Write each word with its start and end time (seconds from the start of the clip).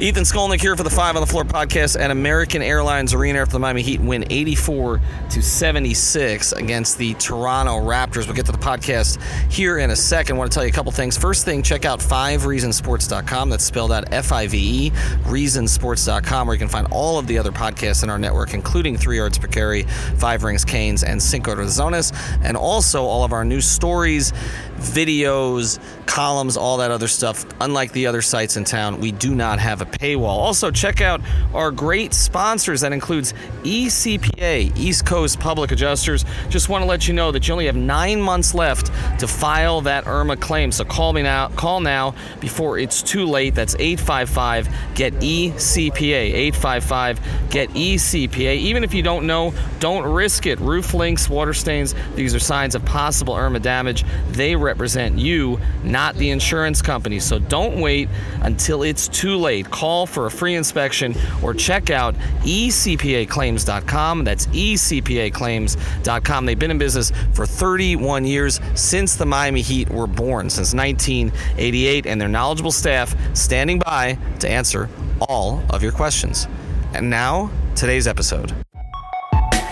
Ethan 0.00 0.22
Skolnick 0.22 0.60
here 0.60 0.76
for 0.76 0.84
the 0.84 0.90
Five 0.90 1.16
on 1.16 1.20
the 1.22 1.26
Floor 1.26 1.42
podcast 1.42 1.98
at 1.98 2.12
American 2.12 2.62
Airlines 2.62 3.14
Arena 3.14 3.40
after 3.40 3.54
the 3.54 3.58
Miami 3.58 3.82
Heat 3.82 4.00
win 4.00 4.24
84 4.30 5.00
to 5.30 5.42
76 5.42 6.52
against 6.52 6.98
the 6.98 7.14
Toronto 7.14 7.80
Raptors. 7.80 8.26
We'll 8.26 8.36
get 8.36 8.46
to 8.46 8.52
the 8.52 8.58
podcast 8.58 9.20
here 9.50 9.78
in 9.78 9.90
a 9.90 9.96
second. 9.96 10.36
I 10.36 10.38
want 10.38 10.52
to 10.52 10.54
tell 10.54 10.62
you 10.62 10.70
a 10.70 10.72
couple 10.72 10.92
things. 10.92 11.18
First 11.18 11.44
thing, 11.44 11.64
check 11.64 11.84
out 11.84 11.98
5reasonsports.com. 11.98 13.50
That's 13.50 13.64
spelled 13.64 13.90
out 13.90 14.12
F 14.12 14.30
I 14.30 14.46
V 14.46 14.86
E, 14.86 14.90
reasonsports.com, 15.24 16.46
where 16.46 16.54
you 16.54 16.60
can 16.60 16.68
find 16.68 16.86
all 16.92 17.18
of 17.18 17.26
the 17.26 17.36
other 17.36 17.50
podcasts 17.50 18.04
in 18.04 18.08
our 18.08 18.20
network, 18.20 18.54
including 18.54 18.96
Three 18.96 19.16
Yards 19.16 19.36
Per 19.36 19.48
Carry, 19.48 19.82
Five 19.82 20.44
Rings 20.44 20.64
Canes, 20.64 21.02
and 21.02 21.20
Cinco 21.20 21.56
de 21.56 21.62
Zonas, 21.62 22.12
and 22.44 22.56
also 22.56 23.02
all 23.02 23.24
of 23.24 23.32
our 23.32 23.44
new 23.44 23.60
stories, 23.60 24.32
videos, 24.78 25.78
columns, 26.06 26.56
all 26.56 26.78
that 26.78 26.90
other 26.90 27.06
stuff. 27.06 27.44
Unlike 27.60 27.92
the 27.92 28.06
other 28.06 28.22
sites 28.22 28.56
in 28.56 28.64
town, 28.64 28.98
we 29.00 29.12
do 29.12 29.34
not 29.34 29.58
have 29.58 29.82
a 29.82 29.86
paywall. 29.86 30.38
Also, 30.38 30.70
check 30.70 31.00
out 31.00 31.20
our 31.54 31.70
great 31.70 32.14
sponsors. 32.14 32.80
That 32.80 32.92
includes 32.92 33.34
eCPA, 33.62 34.76
East 34.76 35.06
Coast 35.06 35.38
Public 35.38 35.70
Adjusters. 35.70 36.24
Just 36.48 36.68
want 36.68 36.82
to 36.82 36.86
let 36.86 37.06
you 37.06 37.14
know 37.14 37.30
that 37.30 37.46
you 37.46 37.52
only 37.52 37.66
have 37.66 37.76
nine 37.76 38.20
months 38.20 38.54
left 38.54 38.86
to 39.20 39.28
file 39.28 39.80
that 39.82 40.04
IRMA 40.06 40.40
claim. 40.40 40.72
So 40.72 40.84
call 40.84 41.12
me 41.12 41.22
now. 41.22 41.48
Call 41.50 41.80
now 41.80 42.14
before 42.40 42.78
it's 42.78 43.02
too 43.02 43.26
late. 43.26 43.54
That's 43.54 43.74
855 43.78 44.68
get 44.94 45.12
eCPA. 45.14 46.32
855 46.34 47.20
get 47.50 47.68
eCPA. 47.70 48.56
Even 48.56 48.82
if 48.82 48.94
you 48.94 49.02
don't 49.02 49.26
know, 49.26 49.52
don't 49.78 50.04
risk 50.04 50.46
it. 50.46 50.58
Roof 50.60 50.94
links, 50.94 51.28
water 51.28 51.54
stains. 51.54 51.94
These 52.14 52.34
are 52.34 52.40
signs 52.40 52.74
of 52.74 52.84
possible 52.84 53.34
IRMA 53.34 53.60
damage. 53.60 54.04
They 54.30 54.56
represent 54.68 55.18
you, 55.18 55.58
not 55.82 56.14
the 56.16 56.30
insurance 56.30 56.82
company. 56.82 57.18
So 57.18 57.38
don't 57.38 57.80
wait 57.80 58.08
until 58.42 58.82
it's 58.82 59.08
too 59.08 59.36
late. 59.36 59.70
Call 59.70 60.06
for 60.06 60.26
a 60.26 60.30
free 60.30 60.54
inspection 60.54 61.14
or 61.42 61.54
check 61.54 61.90
out 61.90 62.14
ecpaclaims.com. 62.42 64.24
That's 64.24 64.46
ecpaclaims.com. 64.46 66.46
They've 66.46 66.58
been 66.58 66.70
in 66.70 66.78
business 66.78 67.12
for 67.32 67.46
31 67.46 68.26
years 68.26 68.60
since 68.74 69.16
the 69.16 69.26
Miami 69.26 69.62
Heat 69.62 69.88
were 69.88 70.06
born, 70.06 70.50
since 70.50 70.74
1988, 70.74 72.06
and 72.06 72.20
their 72.20 72.28
knowledgeable 72.28 72.72
staff 72.72 73.16
standing 73.34 73.78
by 73.78 74.18
to 74.40 74.48
answer 74.48 74.88
all 75.20 75.62
of 75.70 75.82
your 75.82 75.92
questions. 75.92 76.46
And 76.92 77.08
now, 77.08 77.50
today's 77.74 78.06
episode. 78.06 78.52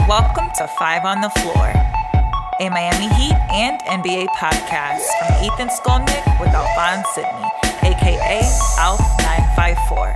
Welcome 0.08 0.48
to 0.58 0.68
Five 0.78 1.04
on 1.04 1.20
the 1.20 1.30
Floor, 1.30 1.72
a 2.60 2.70
Miami 2.70 3.08
Heat 3.14 3.34
and 3.52 3.80
NBA 3.82 4.28
podcast 4.28 5.04
from 5.18 5.44
Ethan 5.44 5.68
Skolnick 5.68 6.40
with 6.40 6.48
Alphonse 6.54 7.06
Sydney, 7.14 7.48
aka 7.82 8.40
Alf954. 8.78 10.14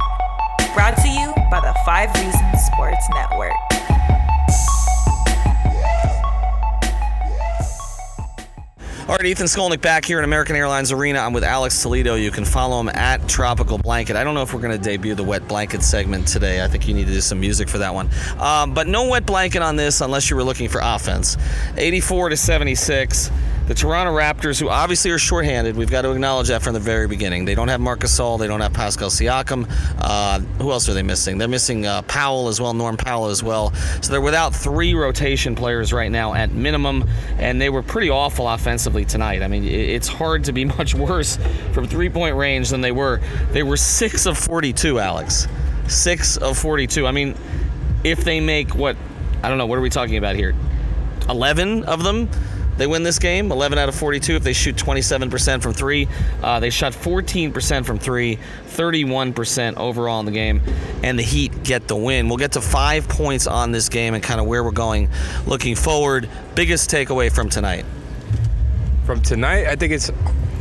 Brought 0.74 0.96
to 1.02 1.08
you 1.08 1.32
by 1.50 1.60
the 1.60 1.74
Five 1.84 2.14
Reasons 2.14 2.64
Sports 2.64 3.08
Network. 3.10 3.69
All 9.10 9.16
right, 9.16 9.26
Ethan 9.26 9.48
Skolnick 9.48 9.80
back 9.80 10.04
here 10.04 10.20
in 10.20 10.24
American 10.24 10.54
Airlines 10.54 10.92
Arena. 10.92 11.18
I'm 11.18 11.32
with 11.32 11.42
Alex 11.42 11.82
Toledo. 11.82 12.14
You 12.14 12.30
can 12.30 12.44
follow 12.44 12.78
him 12.78 12.88
at 12.90 13.28
Tropical 13.28 13.76
Blanket. 13.76 14.14
I 14.14 14.22
don't 14.22 14.34
know 14.34 14.42
if 14.42 14.54
we're 14.54 14.60
going 14.60 14.70
to 14.70 14.78
debut 14.78 15.16
the 15.16 15.24
wet 15.24 15.48
blanket 15.48 15.82
segment 15.82 16.28
today. 16.28 16.62
I 16.62 16.68
think 16.68 16.86
you 16.86 16.94
need 16.94 17.08
to 17.08 17.12
do 17.12 17.20
some 17.20 17.40
music 17.40 17.68
for 17.68 17.78
that 17.78 17.92
one. 17.92 18.08
Um, 18.38 18.72
but 18.72 18.86
no 18.86 19.08
wet 19.08 19.26
blanket 19.26 19.62
on 19.62 19.74
this 19.74 20.00
unless 20.00 20.30
you 20.30 20.36
were 20.36 20.44
looking 20.44 20.68
for 20.68 20.80
offense. 20.80 21.36
84 21.76 22.28
to 22.28 22.36
76. 22.36 23.32
The 23.70 23.76
Toronto 23.76 24.12
Raptors, 24.12 24.58
who 24.58 24.68
obviously 24.68 25.12
are 25.12 25.18
shorthanded, 25.18 25.76
we've 25.76 25.92
got 25.92 26.02
to 26.02 26.10
acknowledge 26.10 26.48
that 26.48 26.60
from 26.60 26.74
the 26.74 26.80
very 26.80 27.06
beginning. 27.06 27.44
They 27.44 27.54
don't 27.54 27.68
have 27.68 27.80
Marcus 27.80 28.18
Gasol, 28.18 28.36
they 28.36 28.48
don't 28.48 28.60
have 28.60 28.72
Pascal 28.72 29.10
Siakam. 29.10 29.64
Uh, 29.96 30.40
who 30.60 30.72
else 30.72 30.88
are 30.88 30.92
they 30.92 31.04
missing? 31.04 31.38
They're 31.38 31.46
missing 31.46 31.86
uh, 31.86 32.02
Powell 32.02 32.48
as 32.48 32.60
well, 32.60 32.74
Norm 32.74 32.96
Powell 32.96 33.26
as 33.26 33.44
well. 33.44 33.72
So 34.02 34.10
they're 34.10 34.20
without 34.20 34.56
three 34.56 34.94
rotation 34.94 35.54
players 35.54 35.92
right 35.92 36.10
now 36.10 36.34
at 36.34 36.50
minimum, 36.50 37.08
and 37.38 37.60
they 37.60 37.70
were 37.70 37.84
pretty 37.84 38.10
awful 38.10 38.48
offensively 38.48 39.04
tonight. 39.04 39.40
I 39.40 39.46
mean, 39.46 39.62
it's 39.62 40.08
hard 40.08 40.42
to 40.46 40.52
be 40.52 40.64
much 40.76 40.96
worse 40.96 41.38
from 41.70 41.86
three-point 41.86 42.34
range 42.34 42.70
than 42.70 42.80
they 42.80 42.90
were. 42.90 43.20
They 43.52 43.62
were 43.62 43.76
six 43.76 44.26
of 44.26 44.36
42, 44.36 44.98
Alex. 44.98 45.46
Six 45.86 46.36
of 46.38 46.58
42. 46.58 47.06
I 47.06 47.12
mean, 47.12 47.36
if 48.02 48.24
they 48.24 48.40
make 48.40 48.74
what 48.74 48.96
I 49.44 49.48
don't 49.48 49.58
know, 49.58 49.66
what 49.66 49.78
are 49.78 49.82
we 49.82 49.90
talking 49.90 50.16
about 50.16 50.34
here? 50.34 50.56
11 51.28 51.84
of 51.84 52.02
them 52.02 52.28
they 52.80 52.86
win 52.86 53.02
this 53.02 53.18
game 53.18 53.52
11 53.52 53.78
out 53.78 53.90
of 53.90 53.94
42 53.94 54.36
if 54.36 54.42
they 54.42 54.54
shoot 54.54 54.74
27% 54.74 55.60
from 55.60 55.74
three. 55.74 56.08
Uh, 56.42 56.60
they 56.60 56.70
shot 56.70 56.94
14% 56.94 57.84
from 57.84 57.98
three, 57.98 58.38
31% 58.68 59.76
overall 59.76 60.18
in 60.20 60.24
the 60.24 60.32
game, 60.32 60.62
and 61.02 61.18
the 61.18 61.22
Heat 61.22 61.62
get 61.62 61.88
the 61.88 61.96
win. 61.96 62.28
We'll 62.28 62.38
get 62.38 62.52
to 62.52 62.62
five 62.62 63.06
points 63.06 63.46
on 63.46 63.70
this 63.70 63.90
game 63.90 64.14
and 64.14 64.22
kind 64.22 64.40
of 64.40 64.46
where 64.46 64.64
we're 64.64 64.70
going 64.70 65.10
looking 65.46 65.74
forward. 65.76 66.26
Biggest 66.54 66.90
takeaway 66.90 67.30
from 67.30 67.50
tonight? 67.50 67.84
From 69.04 69.20
tonight, 69.20 69.66
I 69.66 69.76
think 69.76 69.92
it's 69.92 70.10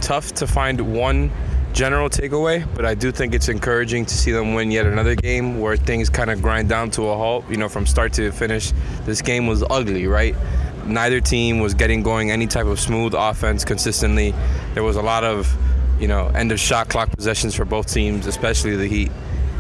tough 0.02 0.34
to 0.34 0.48
find 0.48 0.94
one 0.94 1.32
general 1.72 2.10
takeaway, 2.10 2.68
but 2.76 2.86
I 2.86 2.96
do 2.96 3.12
think 3.14 3.34
it's 3.34 3.48
encouraging 3.48 4.06
to 4.06 4.14
see 4.14 4.32
them 4.32 4.54
win 4.54 4.72
yet 4.72 4.86
another 4.86 5.16
game 5.16 5.62
where 5.62 5.78
things 5.78 6.10
kind 6.10 6.30
of 6.30 6.42
grind 6.42 6.68
down 6.68 6.92
to 6.92 7.08
a 7.08 7.16
halt. 7.16 7.50
You 7.50 7.56
know, 7.56 7.70
from 7.70 7.86
start 7.86 8.12
to 8.14 8.30
finish, 8.34 8.74
this 9.06 9.22
game 9.22 9.48
was 9.48 9.64
ugly, 9.70 10.08
right? 10.08 10.36
Neither 10.90 11.22
team 11.22 11.60
was 11.60 11.74
getting 11.74 12.04
going 12.04 12.32
any 12.32 12.48
type 12.48 12.66
of 12.66 12.80
smooth 12.80 13.14
offense 13.16 13.64
consistently. 13.66 14.34
There 14.74 14.84
was 14.84 14.96
a 14.96 15.02
lot 15.02 15.24
of, 15.24 15.56
you 16.00 16.08
know, 16.08 16.28
end 16.28 16.52
of 16.52 16.60
shot 16.60 16.90
clock 16.90 17.12
possessions 17.12 17.56
for 17.56 17.66
both 17.66 17.92
teams, 17.92 18.26
especially 18.26 18.76
the 18.76 18.88
Heat. 18.88 19.12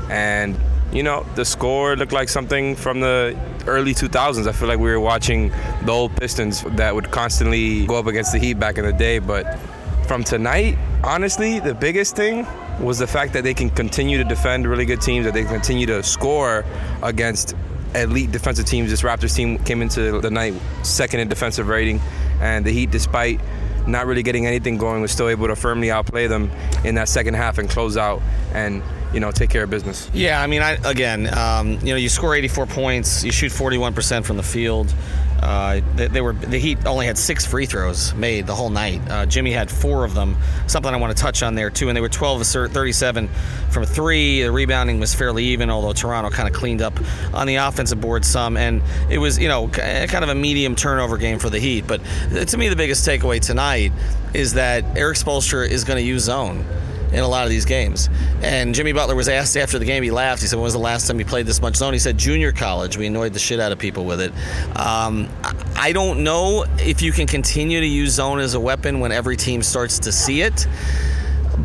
And, 0.10 0.58
you 0.92 1.04
know, 1.04 1.26
the 1.36 1.46
score 1.46 1.96
looked 1.96 2.12
like 2.12 2.30
something 2.30 2.76
from 2.76 3.00
the 3.00 3.38
early 3.68 3.94
2000s. 3.94 4.48
I 4.48 4.52
feel 4.52 4.68
like 4.68 4.80
we 4.80 4.90
were 4.90 5.00
watching 5.00 5.50
the 5.86 5.92
old 5.92 6.16
Pistons 6.16 6.64
that 6.64 6.94
would 6.94 7.12
constantly 7.12 7.86
go 7.86 7.96
up 7.96 8.08
against 8.08 8.32
the 8.32 8.40
Heat 8.40 8.60
back 8.60 8.78
in 8.78 8.86
the 8.86 8.94
day. 8.94 9.20
But 9.20 9.60
from 10.08 10.24
tonight, 10.24 10.78
honestly, 11.04 11.60
the 11.60 11.76
biggest 11.76 12.16
thing 12.16 12.48
was 12.80 12.98
the 12.98 13.08
fact 13.08 13.34
that 13.34 13.44
they 13.44 13.54
can 13.54 13.70
continue 13.70 14.18
to 14.18 14.24
defend 14.24 14.66
really 14.66 14.86
good 14.86 15.02
teams, 15.02 15.26
that 15.26 15.34
they 15.34 15.44
continue 15.44 15.86
to 15.86 16.02
score 16.02 16.66
against 17.04 17.56
elite 17.96 18.32
defensive 18.32 18.66
teams. 18.66 18.90
This 18.90 19.02
Raptors 19.02 19.36
team 19.36 19.58
came 19.60 19.82
into 19.82 20.22
the 20.22 20.32
night 20.32 20.54
second 20.84 21.20
in 21.20 21.28
defensive 21.28 21.68
rating, 21.68 22.02
and 22.42 22.66
the 22.66 22.72
Heat, 22.72 22.92
despite 22.92 23.40
not 23.88 24.06
really 24.06 24.24
getting 24.24 24.46
anything 24.46 24.78
going, 24.78 25.02
was 25.02 25.12
still 25.12 25.30
able 25.30 25.48
to 25.48 25.56
firmly 25.56 25.92
outplay 25.92 26.28
them 26.28 26.52
in 26.84 26.96
that 26.96 27.10
second 27.10 27.34
half 27.34 27.58
and 27.58 27.70
close 27.70 27.98
out 27.98 28.22
and 28.54 28.84
you 29.14 29.20
know 29.20 29.32
take 29.32 29.50
care 29.50 29.64
of 29.64 29.70
business. 29.70 30.10
Yeah, 30.14 30.42
I 30.42 30.48
mean, 30.48 30.62
I, 30.62 30.74
again, 30.86 31.32
um, 31.36 31.80
you 31.80 31.92
know, 31.92 31.96
you 31.96 32.10
score 32.10 32.36
84 32.36 32.68
points, 32.68 33.24
you 33.24 33.32
shoot 33.32 33.52
41% 33.52 34.24
from 34.24 34.38
the 34.38 34.44
field. 34.44 34.94
Uh, 35.42 35.82
they, 35.96 36.08
they, 36.08 36.22
were 36.22 36.34
the 36.34 36.58
Heat 36.58 36.86
only 36.86 37.06
had 37.06 37.18
six 37.18 37.46
free 37.46 37.66
throws 37.66 38.14
made 38.14 38.48
the 38.48 38.56
whole 38.56 38.70
night. 38.70 39.02
Uh, 39.10 39.26
Jimmy 39.26 39.52
had 39.52 39.72
four 39.72 40.06
of 40.06 40.14
them. 40.14 40.36
Something 40.68 40.94
I 40.94 40.98
want 40.98 41.16
to 41.16 41.22
touch 41.22 41.44
on 41.44 41.56
there 41.56 41.70
too. 41.70 41.90
And 41.90 41.96
they 41.96 42.02
were 42.02 42.10
12 42.10 42.42
of 42.42 42.72
37 42.72 43.30
from 43.70 43.86
three. 43.86 44.44
The 44.44 44.52
rebounding 44.52 45.00
was 45.00 45.16
fairly 45.16 45.46
even, 45.46 45.70
although 45.70 45.94
Toronto 45.94 46.30
kind 46.30 46.48
of 46.48 46.54
cleaned 46.54 46.82
up 46.82 47.00
on 47.34 47.48
the 47.48 47.56
offensive 47.56 48.02
board 48.02 48.26
some. 48.26 48.58
And 48.58 48.82
it 49.10 49.18
was 49.18 49.40
you 49.40 49.48
know 49.48 49.68
kind 49.70 50.24
of 50.24 50.30
a 50.30 50.36
medium 50.36 50.76
turnover 50.76 51.18
game 51.18 51.40
for 51.40 51.50
the 51.50 51.60
Heat. 51.60 51.86
But 51.88 52.02
to 52.48 52.58
me, 52.58 52.70
the 52.70 52.76
biggest 52.76 53.08
takeaway 53.08 53.40
tonight 53.40 53.92
is 54.34 54.54
that 54.54 54.98
Erik 54.98 55.18
Spoelstra 55.18 55.68
is 55.68 55.84
going 55.84 55.98
to 55.98 56.06
use 56.06 56.24
zone. 56.24 56.66
In 57.12 57.20
a 57.20 57.28
lot 57.28 57.44
of 57.44 57.50
these 57.50 57.66
games. 57.66 58.10
And 58.42 58.74
Jimmy 58.74 58.92
Butler 58.92 59.16
was 59.16 59.28
asked 59.28 59.58
after 59.58 59.80
the 59.80 59.86
game, 59.86 60.04
he 60.04 60.12
laughed. 60.12 60.42
He 60.42 60.48
said, 60.48 60.58
When 60.58 60.64
was 60.64 60.74
the 60.74 60.80
last 60.80 61.08
time 61.08 61.20
you 61.20 61.26
played 61.26 61.46
this 61.46 61.62
much 61.62 61.76
zone? 61.76 61.94
He 61.94 62.00
said, 62.00 62.18
Junior 62.18 62.52
college. 62.52 62.98
We 62.98 63.08
annoyed 63.08 63.34
the 63.34 63.40
shit 63.40 63.60
out 63.60 63.72
of 63.72 63.80
people 63.80 64.06
with 64.06 64.22
it. 64.22 64.32
Um, 64.78 65.30
I 65.76 65.92
don't 65.94 66.24
know 66.24 66.66
if 66.78 67.02
you 67.02 67.12
can 67.12 67.28
continue 67.28 67.80
to 67.80 67.86
use 67.86 68.14
zone 68.14 68.40
as 68.40 68.54
a 68.54 68.60
weapon 68.60 69.00
when 69.00 69.12
every 69.12 69.38
team 69.38 69.64
starts 69.64 70.00
to 70.00 70.12
see 70.12 70.42
it. 70.42 70.68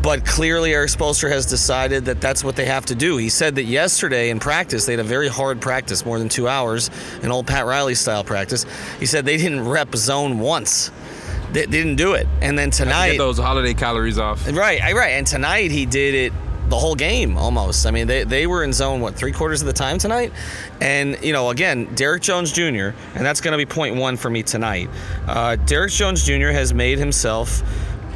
But 0.01 0.25
clearly, 0.25 0.73
Erik 0.73 0.91
Spoelstra 0.91 1.29
has 1.29 1.45
decided 1.45 2.05
that 2.05 2.19
that's 2.19 2.43
what 2.43 2.55
they 2.55 2.65
have 2.65 2.85
to 2.87 2.95
do. 2.95 3.17
He 3.17 3.29
said 3.29 3.55
that 3.55 3.63
yesterday 3.63 4.29
in 4.29 4.39
practice, 4.39 4.85
they 4.85 4.93
had 4.93 4.99
a 4.99 5.03
very 5.03 5.27
hard 5.27 5.61
practice, 5.61 6.05
more 6.05 6.19
than 6.19 6.29
two 6.29 6.47
hours, 6.47 6.91
an 7.23 7.31
old 7.31 7.47
Pat 7.47 7.65
Riley 7.65 7.95
style 7.95 8.23
practice. 8.23 8.65
He 8.99 9.05
said 9.05 9.25
they 9.25 9.37
didn't 9.37 9.67
rep 9.67 9.95
zone 9.95 10.39
once. 10.39 10.91
They 11.55 11.65
didn't 11.65 11.95
do 11.95 12.15
it. 12.15 12.27
And 12.41 12.59
then 12.59 12.69
tonight. 12.69 13.11
Get 13.11 13.17
those 13.17 13.37
holiday 13.37 13.73
calories 13.73 14.19
off. 14.19 14.45
Right, 14.51 14.81
right. 14.93 15.11
And 15.11 15.25
tonight 15.25 15.71
he 15.71 15.85
did 15.85 16.13
it 16.13 16.33
the 16.67 16.77
whole 16.77 16.95
game 16.95 17.37
almost. 17.37 17.85
I 17.85 17.91
mean, 17.91 18.07
they, 18.07 18.25
they 18.25 18.45
were 18.45 18.61
in 18.63 18.73
zone, 18.73 18.99
what, 18.99 19.15
three 19.15 19.31
quarters 19.31 19.61
of 19.61 19.67
the 19.67 19.73
time 19.73 19.97
tonight? 19.97 20.33
And, 20.81 21.17
you 21.23 21.31
know, 21.31 21.51
again, 21.51 21.95
Derrick 21.95 22.23
Jones 22.23 22.51
Jr., 22.51 22.91
and 23.13 23.25
that's 23.25 23.39
going 23.39 23.53
to 23.53 23.57
be 23.57 23.65
point 23.65 23.95
one 23.95 24.17
for 24.17 24.29
me 24.29 24.43
tonight. 24.43 24.89
Uh, 25.27 25.55
Derrick 25.55 25.91
Jones 25.91 26.25
Jr. 26.25 26.49
has 26.49 26.73
made 26.73 26.97
himself 26.97 27.61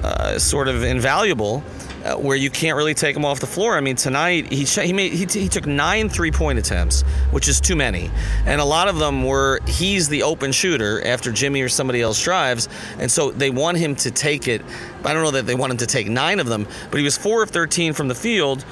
uh, 0.03 0.37
sort 0.37 0.67
of 0.67 0.83
invaluable. 0.83 1.63
Uh, 1.99 2.15
where 2.15 2.37
you 2.37 2.49
can't 2.49 2.77
really 2.77 2.93
take 2.93 3.13
him 3.13 3.25
off 3.25 3.41
the 3.41 3.45
floor. 3.45 3.75
I 3.75 3.81
mean, 3.81 3.97
tonight 3.97 4.49
he 4.53 4.63
he 4.63 4.93
made 4.93 5.11
he, 5.11 5.25
he 5.25 5.49
took 5.49 5.65
nine 5.65 6.07
three 6.07 6.31
point 6.31 6.57
attempts, 6.57 7.01
which 7.31 7.49
is 7.49 7.59
too 7.59 7.75
many, 7.75 8.09
and 8.45 8.61
a 8.61 8.63
lot 8.63 8.87
of 8.87 8.99
them 8.99 9.25
were 9.25 9.59
he's 9.67 10.07
the 10.07 10.23
open 10.23 10.53
shooter 10.53 11.05
after 11.05 11.33
Jimmy 11.33 11.61
or 11.61 11.67
somebody 11.67 12.01
else 12.01 12.23
drives, 12.23 12.69
and 12.99 13.11
so 13.11 13.31
they 13.31 13.49
want 13.49 13.77
him 13.77 13.95
to 13.97 14.11
take 14.11 14.47
it. 14.47 14.61
I 15.03 15.13
don't 15.13 15.23
know 15.23 15.31
that 15.31 15.45
they 15.45 15.55
want 15.55 15.71
him 15.71 15.77
to 15.79 15.85
take 15.85 16.07
nine 16.07 16.39
of 16.39 16.47
them, 16.47 16.67
but 16.89 16.99
he 16.99 17.03
was 17.03 17.17
four 17.17 17.43
of 17.43 17.49
thirteen 17.49 17.91
from 17.91 18.07
the 18.07 18.15
field. 18.15 18.63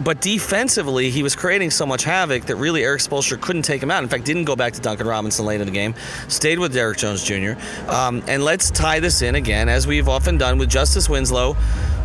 But 0.00 0.20
defensively, 0.20 1.10
he 1.10 1.22
was 1.22 1.36
creating 1.36 1.70
so 1.70 1.86
much 1.86 2.04
havoc 2.04 2.44
that 2.46 2.56
really 2.56 2.82
Erik 2.82 3.00
Spoelstra 3.00 3.40
couldn't 3.40 3.62
take 3.62 3.82
him 3.82 3.90
out. 3.90 4.02
In 4.02 4.08
fact, 4.08 4.24
didn't 4.24 4.44
go 4.44 4.56
back 4.56 4.72
to 4.72 4.80
Duncan 4.80 5.06
Robinson 5.06 5.46
late 5.46 5.60
in 5.60 5.66
the 5.66 5.72
game. 5.72 5.94
Stayed 6.28 6.58
with 6.58 6.72
Derrick 6.72 6.98
Jones 6.98 7.22
Jr. 7.22 7.52
Um, 7.88 8.22
and 8.26 8.44
let's 8.44 8.70
tie 8.70 9.00
this 9.00 9.22
in 9.22 9.34
again, 9.34 9.68
as 9.68 9.86
we've 9.86 10.08
often 10.08 10.36
done 10.36 10.58
with 10.58 10.68
Justice 10.68 11.08
Winslow, 11.08 11.52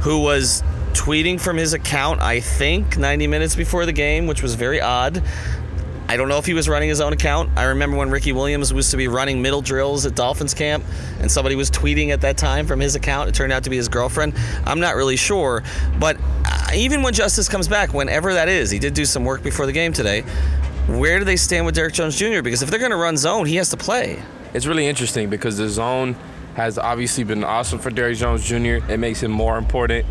who 0.01 0.21
was 0.21 0.63
tweeting 0.93 1.39
from 1.39 1.57
his 1.57 1.73
account, 1.73 2.21
I 2.21 2.39
think, 2.39 2.97
90 2.97 3.27
minutes 3.27 3.55
before 3.55 3.85
the 3.85 3.93
game, 3.93 4.27
which 4.27 4.43
was 4.43 4.55
very 4.55 4.81
odd. 4.81 5.23
I 6.09 6.17
don't 6.17 6.27
know 6.27 6.39
if 6.39 6.45
he 6.47 6.55
was 6.55 6.67
running 6.67 6.89
his 6.89 7.01
own 7.01 7.13
account. 7.13 7.51
I 7.55 7.65
remember 7.65 7.95
when 7.95 8.09
Ricky 8.09 8.31
Williams 8.31 8.73
was 8.73 8.89
to 8.89 8.97
be 8.97 9.07
running 9.07 9.43
middle 9.43 9.61
drills 9.61 10.07
at 10.07 10.15
Dolphins 10.15 10.55
camp, 10.55 10.83
and 11.19 11.31
somebody 11.31 11.55
was 11.55 11.69
tweeting 11.69 12.09
at 12.09 12.21
that 12.21 12.35
time 12.35 12.65
from 12.65 12.79
his 12.79 12.95
account. 12.95 13.29
It 13.29 13.35
turned 13.35 13.53
out 13.53 13.65
to 13.65 13.69
be 13.69 13.77
his 13.77 13.89
girlfriend. 13.89 14.33
I'm 14.65 14.79
not 14.79 14.95
really 14.95 15.17
sure. 15.17 15.61
But 15.99 16.17
even 16.73 17.01
when 17.01 17.13
Justice 17.13 17.47
comes 17.47 17.67
back, 17.67 17.93
whenever 17.93 18.33
that 18.33 18.47
is, 18.47 18.69
he 18.69 18.79
did 18.79 18.93
do 18.93 19.05
some 19.05 19.25
work 19.25 19.43
before 19.43 19.65
the 19.65 19.71
game 19.71 19.93
today. 19.93 20.21
Where 20.87 21.19
do 21.19 21.25
they 21.25 21.35
stand 21.35 21.65
with 21.65 21.75
Derrick 21.75 21.93
Jones 21.93 22.17
Jr.? 22.17 22.41
Because 22.41 22.61
if 22.61 22.69
they're 22.69 22.79
going 22.79 22.91
to 22.91 22.97
run 22.97 23.17
zone, 23.17 23.45
he 23.45 23.55
has 23.57 23.69
to 23.69 23.77
play. 23.77 24.21
It's 24.53 24.65
really 24.65 24.87
interesting 24.87 25.29
because 25.29 25.57
the 25.57 25.69
zone 25.69 26.15
has 26.55 26.77
obviously 26.77 27.23
been 27.23 27.43
awesome 27.43 27.79
for 27.79 27.91
Derrick 27.91 28.17
Jones 28.17 28.43
Jr. 28.43 28.83
It 28.91 28.97
makes 28.97 29.21
him 29.21 29.31
more 29.31 29.57
important 29.57 30.05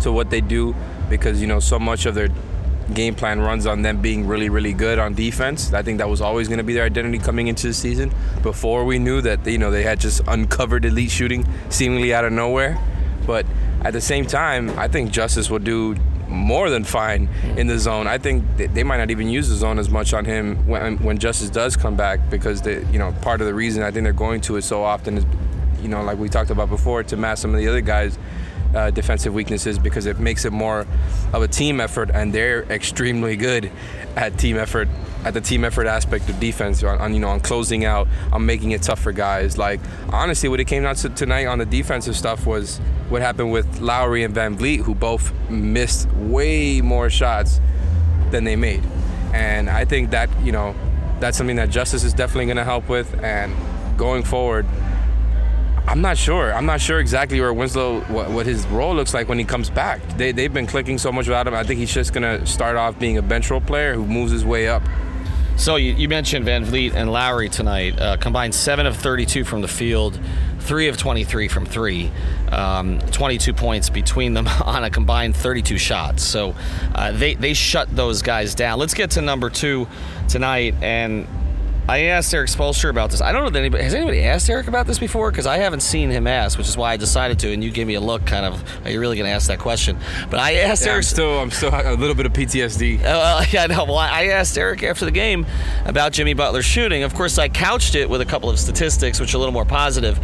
to 0.00 0.12
what 0.12 0.30
they 0.30 0.40
do 0.40 0.74
because, 1.08 1.40
you 1.40 1.46
know, 1.46 1.60
so 1.60 1.78
much 1.78 2.06
of 2.06 2.14
their 2.14 2.28
game 2.94 3.14
plan 3.14 3.40
runs 3.40 3.66
on 3.66 3.82
them 3.82 4.00
being 4.00 4.26
really, 4.26 4.48
really 4.48 4.72
good 4.72 4.98
on 4.98 5.14
defense. 5.14 5.72
I 5.72 5.82
think 5.82 5.98
that 5.98 6.08
was 6.08 6.20
always 6.20 6.48
going 6.48 6.58
to 6.58 6.64
be 6.64 6.74
their 6.74 6.84
identity 6.84 7.18
coming 7.18 7.48
into 7.48 7.68
the 7.68 7.74
season. 7.74 8.12
Before 8.42 8.84
we 8.84 8.98
knew 8.98 9.20
that, 9.22 9.46
you 9.46 9.58
know, 9.58 9.70
they 9.70 9.82
had 9.82 10.00
just 10.00 10.20
uncovered 10.28 10.84
elite 10.84 11.10
shooting 11.10 11.46
seemingly 11.68 12.14
out 12.14 12.24
of 12.24 12.32
nowhere. 12.32 12.78
But 13.26 13.46
at 13.86 13.92
the 13.92 14.00
same 14.00 14.26
time, 14.26 14.76
I 14.76 14.88
think 14.88 15.12
Justice 15.12 15.48
will 15.48 15.60
do 15.60 15.94
more 16.26 16.70
than 16.70 16.82
fine 16.82 17.28
in 17.56 17.68
the 17.68 17.78
zone. 17.78 18.08
I 18.08 18.18
think 18.18 18.42
they 18.56 18.82
might 18.82 18.96
not 18.96 19.12
even 19.12 19.28
use 19.28 19.48
the 19.48 19.54
zone 19.54 19.78
as 19.78 19.88
much 19.88 20.12
on 20.12 20.24
him 20.24 20.66
when, 20.66 20.96
when 20.98 21.18
Justice 21.18 21.50
does 21.50 21.76
come 21.76 21.94
back 21.94 22.28
because 22.28 22.62
they, 22.62 22.84
you 22.86 22.98
know, 22.98 23.12
part 23.22 23.40
of 23.40 23.46
the 23.46 23.54
reason 23.54 23.84
I 23.84 23.92
think 23.92 24.02
they're 24.02 24.12
going 24.12 24.40
to 24.40 24.56
it 24.56 24.62
so 24.62 24.82
often 24.82 25.18
is, 25.18 25.26
you 25.80 25.86
know, 25.86 26.02
like 26.02 26.18
we 26.18 26.28
talked 26.28 26.50
about 26.50 26.68
before, 26.68 27.04
to 27.04 27.16
mask 27.16 27.42
some 27.42 27.54
of 27.54 27.60
the 27.60 27.68
other 27.68 27.80
guys 27.80 28.18
uh, 28.74 28.90
defensive 28.90 29.32
weaknesses 29.32 29.78
because 29.78 30.06
it 30.06 30.18
makes 30.18 30.44
it 30.44 30.52
more 30.52 30.86
of 31.32 31.42
a 31.42 31.48
team 31.48 31.80
effort, 31.80 32.10
and 32.12 32.32
they're 32.32 32.62
extremely 32.64 33.36
good 33.36 33.70
at 34.16 34.38
team 34.38 34.56
effort 34.56 34.88
at 35.24 35.34
the 35.34 35.40
team 35.40 35.64
effort 35.64 35.88
aspect 35.88 36.28
of 36.28 36.38
defense 36.38 36.84
on, 36.84 36.98
on, 37.00 37.12
you 37.12 37.18
know 37.18 37.28
on 37.28 37.40
closing 37.40 37.84
out 37.84 38.06
on 38.32 38.46
making 38.46 38.70
it 38.70 38.82
tough 38.82 39.00
for 39.00 39.12
guys. 39.12 39.58
Like 39.58 39.80
honestly 40.10 40.48
what 40.48 40.60
it 40.60 40.66
came 40.66 40.84
down 40.84 40.94
to 40.96 41.08
tonight 41.08 41.46
on 41.46 41.58
the 41.58 41.66
defensive 41.66 42.16
stuff 42.16 42.46
was 42.46 42.78
what 43.08 43.22
happened 43.22 43.50
with 43.50 43.80
Lowry 43.80 44.22
and 44.22 44.34
VanVleet 44.34 44.82
who 44.82 44.94
both 44.94 45.32
missed 45.50 46.10
way 46.12 46.80
more 46.80 47.10
shots 47.10 47.60
than 48.30 48.44
they 48.44 48.56
made. 48.56 48.84
And 49.34 49.68
I 49.68 49.84
think 49.84 50.10
that 50.10 50.30
you 50.42 50.52
know 50.52 50.74
that's 51.18 51.36
something 51.36 51.56
that 51.56 51.70
Justice 51.70 52.04
is 52.04 52.12
definitely 52.12 52.46
going 52.46 52.56
to 52.58 52.64
help 52.64 52.88
with. 52.88 53.12
And 53.22 53.54
going 53.96 54.22
forward 54.22 54.66
I'm 55.86 56.00
not 56.00 56.18
sure. 56.18 56.52
I'm 56.52 56.66
not 56.66 56.80
sure 56.80 56.98
exactly 56.98 57.40
where 57.40 57.52
Winslow, 57.52 58.00
what, 58.02 58.30
what, 58.30 58.44
his 58.44 58.66
role 58.66 58.94
looks 58.94 59.14
like 59.14 59.28
when 59.28 59.38
he 59.38 59.44
comes 59.44 59.70
back. 59.70 60.02
They, 60.16 60.32
they've 60.32 60.52
been 60.52 60.66
clicking 60.66 60.98
so 60.98 61.12
much 61.12 61.28
without 61.28 61.46
him. 61.46 61.54
I 61.54 61.62
think 61.62 61.78
he's 61.78 61.94
just 61.94 62.12
to 62.12 62.44
start 62.44 62.76
off 62.76 62.98
being 62.98 63.18
a 63.18 63.22
bench 63.22 63.50
role 63.50 63.60
player 63.60 63.94
who 63.94 64.04
moves 64.04 64.32
his 64.32 64.44
way 64.44 64.68
up. 64.68 64.82
So 65.56 65.76
you, 65.76 65.94
you 65.94 66.08
mentioned 66.08 66.44
VanVleet 66.44 66.94
and 66.94 67.10
Lowry 67.10 67.48
tonight. 67.48 67.98
Uh, 67.98 68.16
combined 68.18 68.54
7 68.54 68.84
of 68.84 68.96
32 68.96 69.44
from 69.44 69.62
the 69.62 69.68
field, 69.68 70.20
3 70.58 70.88
of 70.88 70.98
23 70.98 71.48
from 71.48 71.64
3. 71.64 72.10
Um, 72.50 72.98
22 72.98 73.54
points 73.54 73.88
between 73.88 74.34
them 74.34 74.48
on 74.64 74.84
a 74.84 74.90
combined 74.90 75.36
32 75.36 75.78
shots. 75.78 76.22
So 76.24 76.54
uh, 76.94 77.12
they, 77.12 77.34
they 77.34 77.54
shut 77.54 77.94
those 77.94 78.22
guys 78.22 78.54
down. 78.54 78.78
Let's 78.78 78.92
get 78.94 79.12
to 79.12 79.22
number 79.22 79.48
two 79.48 79.86
tonight. 80.28 80.74
And 80.82 81.26
I 81.88 82.06
asked 82.06 82.34
Erik 82.34 82.50
Spoelstra 82.50 82.90
about 82.90 83.12
this. 83.12 83.20
I 83.20 83.30
don't 83.30 83.44
know 83.44 83.50
that 83.50 83.58
anybody 83.60 83.84
has 83.84 83.94
anybody 83.94 84.24
asked 84.24 84.50
Erik 84.50 84.66
about 84.66 84.88
this 84.88 84.98
before 84.98 85.30
because 85.30 85.46
I 85.46 85.58
haven't 85.58 85.80
seen 85.80 86.10
him 86.10 86.26
ask, 86.26 86.58
which 86.58 86.66
is 86.66 86.76
why 86.76 86.92
I 86.92 86.96
decided 86.96 87.38
to. 87.40 87.52
And 87.52 87.62
you 87.62 87.70
gave 87.70 87.86
me 87.86 87.94
a 87.94 88.00
look, 88.00 88.26
kind 88.26 88.44
of. 88.44 88.60
Are 88.84 88.90
you 88.90 88.98
really 88.98 89.16
going 89.16 89.28
to 89.28 89.32
ask 89.32 89.46
that 89.46 89.60
question? 89.60 89.96
But 90.28 90.40
I 90.40 90.54
asked 90.54 90.84
yeah, 90.84 90.92
Erik. 90.92 90.98
I'm 90.98 91.02
still, 91.04 91.38
I'm 91.38 91.50
still 91.52 91.70
a 91.72 91.94
little 91.94 92.16
bit 92.16 92.26
of 92.26 92.32
PTSD. 92.32 92.98
Uh, 92.98 93.02
well, 93.02 93.46
yeah, 93.52 93.66
no. 93.66 93.84
Well, 93.84 93.98
I 93.98 94.26
asked 94.26 94.58
Erik 94.58 94.82
after 94.82 95.04
the 95.04 95.12
game 95.12 95.46
about 95.84 96.12
Jimmy 96.12 96.34
Butler 96.34 96.62
shooting. 96.62 97.04
Of 97.04 97.14
course, 97.14 97.38
I 97.38 97.48
couched 97.48 97.94
it 97.94 98.10
with 98.10 98.20
a 98.20 98.26
couple 98.26 98.50
of 98.50 98.58
statistics, 98.58 99.20
which 99.20 99.32
are 99.32 99.36
a 99.36 99.40
little 99.40 99.54
more 99.54 99.64
positive. 99.64 100.18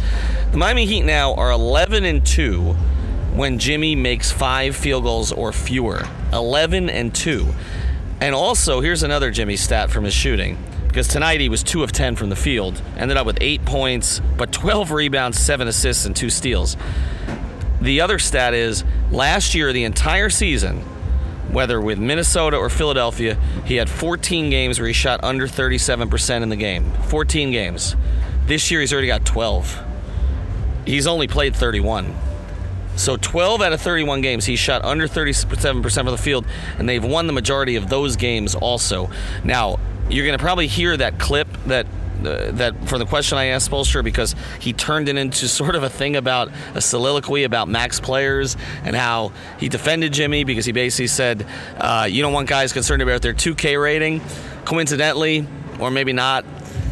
The 0.51 0.57
Miami 0.57 0.85
Heat 0.85 1.03
now 1.03 1.33
are 1.35 1.51
11 1.51 2.03
and 2.03 2.25
two 2.25 2.73
when 3.35 3.57
Jimmy 3.57 3.95
makes 3.95 4.33
five 4.33 4.75
field 4.75 5.03
goals 5.03 5.31
or 5.31 5.53
fewer. 5.53 6.09
11 6.33 6.89
and 6.89 7.15
two. 7.15 7.47
And 8.19 8.35
also, 8.35 8.81
here's 8.81 9.01
another 9.01 9.31
Jimmy 9.31 9.55
stat 9.55 9.91
from 9.91 10.03
his 10.03 10.13
shooting 10.13 10.57
because 10.93 11.07
tonight 11.07 11.41
he 11.41 11.49
was 11.49 11.63
2 11.63 11.81
of 11.81 11.91
10 11.91 12.15
from 12.15 12.29
the 12.29 12.35
field, 12.35 12.79
ended 12.95 13.17
up 13.17 13.25
with 13.25 13.39
8 13.41 13.65
points, 13.65 14.21
but 14.37 14.51
12 14.51 14.91
rebounds, 14.91 15.39
7 15.39 15.67
assists, 15.67 16.05
and 16.05 16.15
2 16.15 16.29
steals. 16.29 16.77
The 17.81 18.01
other 18.01 18.19
stat 18.19 18.53
is 18.53 18.83
last 19.09 19.55
year, 19.55 19.73
the 19.73 19.85
entire 19.85 20.29
season, 20.29 20.81
whether 21.51 21.81
with 21.81 21.97
Minnesota 21.97 22.57
or 22.57 22.69
Philadelphia, 22.69 23.39
he 23.65 23.77
had 23.77 23.89
14 23.89 24.51
games 24.51 24.79
where 24.79 24.85
he 24.85 24.93
shot 24.93 25.23
under 25.23 25.47
37% 25.47 26.43
in 26.43 26.49
the 26.49 26.55
game. 26.55 26.91
14 27.07 27.49
games. 27.49 27.95
This 28.45 28.69
year, 28.69 28.79
he's 28.79 28.93
already 28.93 29.07
got 29.07 29.25
12. 29.25 29.83
He's 30.85 31.07
only 31.07 31.27
played 31.27 31.55
31. 31.55 32.15
So 32.97 33.17
12 33.17 33.63
out 33.63 33.73
of 33.73 33.81
31 33.81 34.21
games, 34.21 34.45
he 34.45 34.55
shot 34.55 34.85
under 34.85 35.07
37% 35.07 35.91
from 35.91 36.05
the 36.05 36.17
field, 36.19 36.45
and 36.77 36.87
they've 36.87 37.03
won 37.03 37.25
the 37.25 37.33
majority 37.33 37.77
of 37.77 37.89
those 37.89 38.15
games 38.15 38.53
also. 38.53 39.09
Now, 39.43 39.79
you're 40.09 40.25
going 40.25 40.37
to 40.37 40.43
probably 40.43 40.67
hear 40.67 40.95
that 40.97 41.19
clip 41.19 41.47
that 41.65 41.87
uh, 42.25 42.51
that 42.51 42.87
for 42.87 42.97
the 42.97 43.05
question 43.05 43.37
I 43.37 43.45
asked 43.47 43.69
Spoelstra 43.69 44.03
because 44.03 44.35
he 44.59 44.71
turned 44.71 45.09
it 45.09 45.17
into 45.17 45.47
sort 45.49 45.75
of 45.75 45.83
a 45.83 45.89
thing 45.89 46.15
about 46.15 46.49
a 46.73 46.81
soliloquy 46.81 47.43
about 47.43 47.67
max 47.67 47.99
players 47.99 48.55
and 48.83 48.95
how 48.95 49.33
he 49.59 49.67
defended 49.69 50.13
Jimmy 50.13 50.43
because 50.43 50.65
he 50.65 50.71
basically 50.71 51.07
said 51.07 51.45
uh, 51.77 52.07
you 52.09 52.21
don't 52.21 52.33
want 52.33 52.47
guys 52.47 52.71
concerned 52.71 53.01
about 53.01 53.21
their 53.21 53.33
2K 53.33 53.81
rating. 53.81 54.21
Coincidentally, 54.65 55.45
or 55.79 55.91
maybe 55.91 56.13
not, 56.13 56.45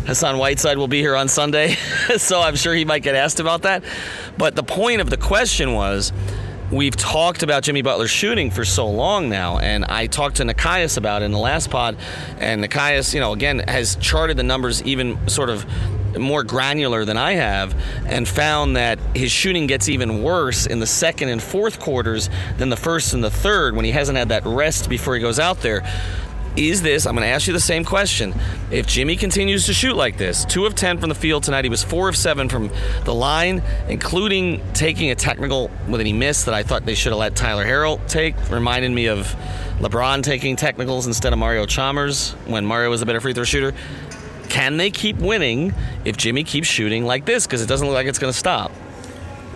Hassan 0.05 0.37
Whiteside 0.37 0.77
will 0.77 0.89
be 0.89 0.99
here 0.99 1.15
on 1.15 1.29
Sunday, 1.29 1.75
so 2.17 2.41
I'm 2.41 2.55
sure 2.55 2.73
he 2.73 2.83
might 2.83 3.03
get 3.03 3.15
asked 3.15 3.39
about 3.39 3.61
that. 3.61 3.83
But 4.37 4.55
the 4.55 4.63
point 4.63 4.99
of 4.99 5.09
the 5.09 5.17
question 5.17 5.73
was 5.73 6.11
we've 6.71 6.95
talked 6.95 7.43
about 7.43 7.63
Jimmy 7.63 7.81
Butler 7.81 8.07
shooting 8.07 8.49
for 8.49 8.63
so 8.63 8.87
long 8.87 9.29
now, 9.29 9.59
and 9.59 9.85
I 9.85 10.07
talked 10.07 10.37
to 10.37 10.43
Nekias 10.43 10.97
about 10.97 11.21
it 11.21 11.25
in 11.25 11.31
the 11.31 11.37
last 11.37 11.69
pod, 11.69 11.97
and 12.39 12.63
Nekias, 12.63 13.13
you 13.13 13.19
know, 13.19 13.33
again 13.33 13.59
has 13.67 13.97
charted 13.97 14.37
the 14.37 14.43
numbers 14.43 14.81
even 14.83 15.27
sort 15.27 15.49
of 15.49 15.65
more 16.17 16.43
granular 16.43 17.05
than 17.05 17.17
I 17.17 17.33
have, 17.33 17.75
and 18.05 18.27
found 18.27 18.75
that 18.75 18.99
his 19.15 19.31
shooting 19.31 19.67
gets 19.67 19.89
even 19.89 20.23
worse 20.23 20.65
in 20.65 20.79
the 20.79 20.87
second 20.87 21.29
and 21.29 21.41
fourth 21.41 21.79
quarters 21.79 22.29
than 22.57 22.69
the 22.69 22.77
first 22.77 23.13
and 23.13 23.23
the 23.23 23.31
third 23.31 23.75
when 23.75 23.85
he 23.85 23.91
hasn't 23.91 24.17
had 24.17 24.29
that 24.29 24.45
rest 24.45 24.89
before 24.89 25.15
he 25.15 25.21
goes 25.21 25.39
out 25.39 25.61
there. 25.61 25.83
Is 26.57 26.81
this, 26.81 27.05
I'm 27.05 27.15
going 27.15 27.25
to 27.25 27.33
ask 27.33 27.47
you 27.47 27.53
the 27.53 27.59
same 27.59 27.85
question. 27.85 28.33
If 28.71 28.85
Jimmy 28.85 29.15
continues 29.15 29.65
to 29.67 29.73
shoot 29.73 29.95
like 29.95 30.17
this, 30.17 30.43
2 30.45 30.65
of 30.65 30.75
10 30.75 30.97
from 30.97 31.07
the 31.07 31.15
field 31.15 31.43
tonight, 31.43 31.63
he 31.63 31.69
was 31.69 31.81
4 31.81 32.09
of 32.09 32.17
7 32.17 32.49
from 32.49 32.69
the 33.05 33.13
line, 33.13 33.63
including 33.87 34.61
taking 34.73 35.11
a 35.11 35.15
technical 35.15 35.71
with 35.87 36.01
any 36.01 36.11
miss 36.11 36.43
that 36.43 36.53
I 36.53 36.63
thought 36.63 36.85
they 36.85 36.95
should 36.95 37.13
have 37.13 37.19
let 37.19 37.37
Tyler 37.37 37.65
Herro 37.65 38.05
take. 38.07 38.35
Reminded 38.49 38.91
me 38.91 39.07
of 39.07 39.27
LeBron 39.79 40.23
taking 40.23 40.57
technicals 40.57 41.07
instead 41.07 41.31
of 41.31 41.39
Mario 41.39 41.65
Chalmers 41.65 42.31
when 42.45 42.65
Mario 42.65 42.89
was 42.89 43.01
a 43.01 43.05
better 43.05 43.21
free 43.21 43.33
throw 43.33 43.45
shooter. 43.45 43.73
Can 44.49 44.75
they 44.75 44.91
keep 44.91 45.15
winning 45.17 45.73
if 46.03 46.17
Jimmy 46.17 46.43
keeps 46.43 46.67
shooting 46.67 47.05
like 47.05 47.25
this? 47.25 47.47
Because 47.47 47.61
it 47.61 47.67
doesn't 47.67 47.87
look 47.87 47.93
like 47.93 48.07
it's 48.07 48.19
going 48.19 48.33
to 48.33 48.37
stop. 48.37 48.73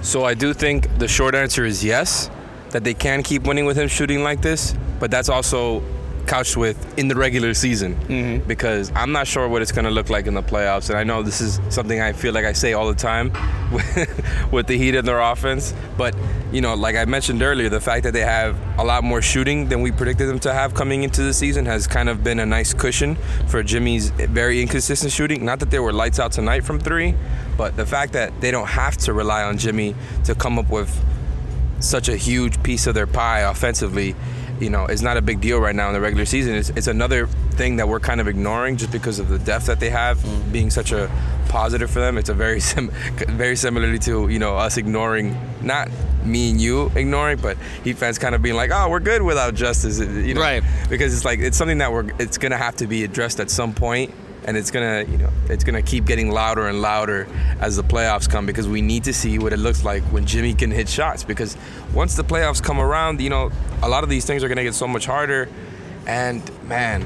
So 0.01 0.23
I 0.23 0.33
do 0.33 0.53
think 0.53 0.97
the 0.97 1.09
short 1.09 1.35
answer 1.35 1.65
is 1.65 1.83
yes, 1.83 2.29
that 2.69 2.85
they 2.85 2.93
can 2.93 3.21
keep 3.21 3.43
winning 3.43 3.65
with 3.65 3.77
him 3.77 3.89
shooting 3.89 4.23
like 4.23 4.41
this, 4.41 4.73
but 4.99 5.11
that's 5.11 5.27
also 5.27 5.83
couched 6.25 6.57
with 6.57 6.97
in 6.97 7.07
the 7.07 7.15
regular 7.15 7.53
season 7.53 7.95
mm-hmm. 7.95 8.47
because 8.47 8.91
I'm 8.95 9.11
not 9.11 9.27
sure 9.27 9.47
what 9.47 9.61
it's 9.61 9.71
going 9.71 9.85
to 9.85 9.91
look 9.91 10.09
like 10.09 10.27
in 10.27 10.33
the 10.33 10.43
playoffs. 10.43 10.89
And 10.89 10.97
I 10.97 11.03
know 11.03 11.23
this 11.23 11.41
is 11.41 11.59
something 11.69 11.99
I 12.01 12.13
feel 12.13 12.33
like 12.33 12.45
I 12.45 12.53
say 12.53 12.73
all 12.73 12.87
the 12.87 12.95
time 12.95 13.31
with 14.51 14.67
the 14.67 14.77
Heat 14.77 14.95
in 14.95 15.05
their 15.05 15.19
offense. 15.19 15.73
But, 15.97 16.15
you 16.51 16.61
know, 16.61 16.73
like 16.73 16.95
I 16.95 17.05
mentioned 17.05 17.41
earlier, 17.41 17.69
the 17.69 17.79
fact 17.79 18.03
that 18.03 18.13
they 18.13 18.21
have 18.21 18.57
a 18.77 18.83
lot 18.83 19.03
more 19.03 19.21
shooting 19.21 19.69
than 19.69 19.81
we 19.81 19.91
predicted 19.91 20.29
them 20.29 20.39
to 20.39 20.53
have 20.53 20.73
coming 20.73 21.03
into 21.03 21.23
the 21.23 21.33
season 21.33 21.65
has 21.65 21.87
kind 21.87 22.09
of 22.09 22.23
been 22.23 22.39
a 22.39 22.45
nice 22.45 22.73
cushion 22.73 23.15
for 23.47 23.63
Jimmy's 23.63 24.09
very 24.09 24.61
inconsistent 24.61 25.11
shooting. 25.11 25.45
Not 25.45 25.59
that 25.59 25.71
they 25.71 25.79
were 25.79 25.93
lights 25.93 26.19
out 26.19 26.31
tonight 26.31 26.63
from 26.63 26.79
three, 26.79 27.15
but 27.57 27.75
the 27.75 27.85
fact 27.85 28.13
that 28.13 28.41
they 28.41 28.51
don't 28.51 28.67
have 28.67 28.97
to 28.97 29.13
rely 29.13 29.43
on 29.43 29.57
Jimmy 29.57 29.95
to 30.25 30.35
come 30.35 30.59
up 30.59 30.69
with 30.69 30.93
such 31.79 32.09
a 32.09 32.15
huge 32.15 32.61
piece 32.63 32.87
of 32.87 32.95
their 32.95 33.07
pie 33.07 33.41
offensively 33.41 34.15
you 34.59 34.69
know, 34.69 34.85
is 34.85 35.01
not 35.01 35.17
a 35.17 35.21
big 35.21 35.41
deal 35.41 35.59
right 35.59 35.75
now 35.75 35.87
in 35.87 35.93
the 35.93 36.01
regular 36.01 36.25
season. 36.25 36.55
It's, 36.55 36.69
it's 36.69 36.87
another 36.87 37.27
thing 37.51 37.77
that 37.77 37.87
we're 37.87 37.99
kind 37.99 38.21
of 38.21 38.27
ignoring 38.27 38.77
just 38.77 38.91
because 38.91 39.19
of 39.19 39.29
the 39.29 39.39
depth 39.39 39.65
that 39.65 39.79
they 39.79 39.89
have 39.89 40.17
mm. 40.19 40.51
being 40.51 40.69
such 40.69 40.91
a 40.91 41.09
positive 41.49 41.89
for 41.89 41.99
them. 41.99 42.17
It's 42.17 42.29
a 42.29 42.33
very 42.33 42.59
sim- 42.59 42.89
very 43.29 43.55
similarly 43.55 43.99
to 43.99 44.27
you 44.29 44.39
know 44.39 44.55
us 44.55 44.77
ignoring 44.77 45.37
not 45.61 45.89
me 46.23 46.51
and 46.51 46.59
you 46.59 46.91
ignoring, 46.95 47.37
but 47.39 47.57
Heat 47.83 47.97
fans 47.97 48.17
kind 48.17 48.35
of 48.35 48.41
being 48.41 48.55
like, 48.55 48.71
oh, 48.73 48.89
we're 48.89 48.99
good 48.99 49.21
without 49.21 49.53
Justice, 49.53 49.99
you 49.99 50.33
know, 50.33 50.41
right? 50.41 50.63
Because 50.89 51.13
it's 51.13 51.25
like 51.25 51.39
it's 51.39 51.57
something 51.57 51.77
that 51.79 51.91
we're 51.91 52.09
it's 52.19 52.37
gonna 52.37 52.57
have 52.57 52.75
to 52.77 52.87
be 52.87 53.03
addressed 53.03 53.39
at 53.39 53.49
some 53.49 53.73
point 53.73 54.13
and 54.45 54.55
it's 54.55 54.71
gonna 54.71 55.03
you 55.09 55.17
know 55.17 55.29
it's 55.49 55.63
gonna 55.63 55.81
keep 55.81 56.05
getting 56.05 56.31
louder 56.31 56.67
and 56.67 56.81
louder 56.81 57.27
as 57.59 57.75
the 57.75 57.83
playoffs 57.83 58.29
come 58.29 58.45
because 58.45 58.67
we 58.67 58.81
need 58.81 59.03
to 59.03 59.13
see 59.13 59.37
what 59.39 59.53
it 59.53 59.57
looks 59.57 59.83
like 59.83 60.03
when 60.03 60.25
Jimmy 60.25 60.53
can 60.53 60.71
hit 60.71 60.87
shots. 60.87 61.23
Because 61.23 61.57
once 61.93 62.15
the 62.15 62.23
playoffs 62.23 62.61
come 62.61 62.79
around 62.79 63.21
you 63.21 63.29
know 63.29 63.51
a 63.81 63.89
lot 63.89 64.03
of 64.03 64.09
these 64.09 64.25
things 64.25 64.43
are 64.43 64.47
gonna 64.47 64.63
get 64.63 64.75
so 64.75 64.87
much 64.87 65.05
harder. 65.05 65.49
And 66.07 66.43
man 66.67 67.05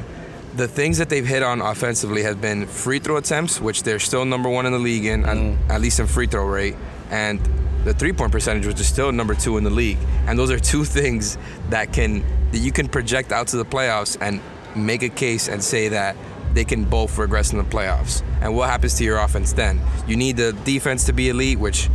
the 0.56 0.68
things 0.68 0.98
that 0.98 1.10
they've 1.10 1.28
hit 1.28 1.44
on 1.44 1.62
offensively 1.62 2.24
have 2.24 2.42
been 2.42 2.66
free 2.66 3.00
throw 3.00 3.18
attempts 3.18 3.62
which 3.62 3.84
they're 3.84 4.00
still 4.00 4.26
number 4.26 4.50
one 4.50 4.66
in 4.66 4.72
the 4.74 4.80
league 4.80 5.06
in 5.06 5.24
mm. 5.24 5.70
at 5.70 5.80
least 5.80 6.00
in 6.00 6.08
free 6.08 6.28
throw 6.28 6.46
rate 6.46 6.76
and 7.12 7.40
the 7.84 7.94
three 7.94 8.12
point 8.12 8.32
percentage 8.32 8.66
which 8.66 8.80
is 8.80 8.88
still 8.88 9.12
number 9.12 9.34
two 9.34 9.58
in 9.58 9.64
the 9.64 9.70
league. 9.70 9.98
And 10.28 10.38
those 10.38 10.52
are 10.52 10.60
two 10.60 10.84
things 10.98 11.38
that 11.70 11.94
can 11.94 12.24
that 12.52 12.60
you 12.60 12.72
can 12.72 12.88
project 12.88 13.32
out 13.32 13.48
to 13.48 13.58
the 13.58 13.66
playoffs 13.66 14.18
and 14.22 14.42
make 14.76 15.04
a 15.04 15.10
case 15.10 15.48
and 15.48 15.64
say 15.64 15.90
that 15.90 16.16
they 16.54 16.66
can 16.66 16.84
both 16.84 17.18
regress 17.18 17.52
in 17.52 17.58
the 17.58 17.64
playoffs. 17.64 18.24
And 18.42 18.56
what 18.56 18.70
happens 18.70 18.96
to 18.96 19.04
your 19.04 19.20
offense 19.20 19.54
then? 19.54 19.82
You 20.08 20.16
need 20.16 20.38
the 20.38 20.54
defense 20.66 21.06
to 21.06 21.14
be 21.14 21.30
elite, 21.30 21.60
which 21.60 21.90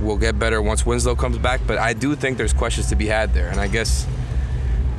will 0.00 0.16
get 0.16 0.38
better 0.38 0.60
once 0.62 0.86
Winslow 0.86 1.16
comes 1.16 1.38
back. 1.38 1.60
But 1.66 1.78
I 1.78 1.92
do 1.92 2.14
think 2.14 2.38
there's 2.38 2.52
questions 2.52 2.88
to 2.90 2.96
be 2.96 3.06
had 3.06 3.34
there. 3.34 3.48
And 3.48 3.58
I 3.58 3.68
guess 3.68 4.06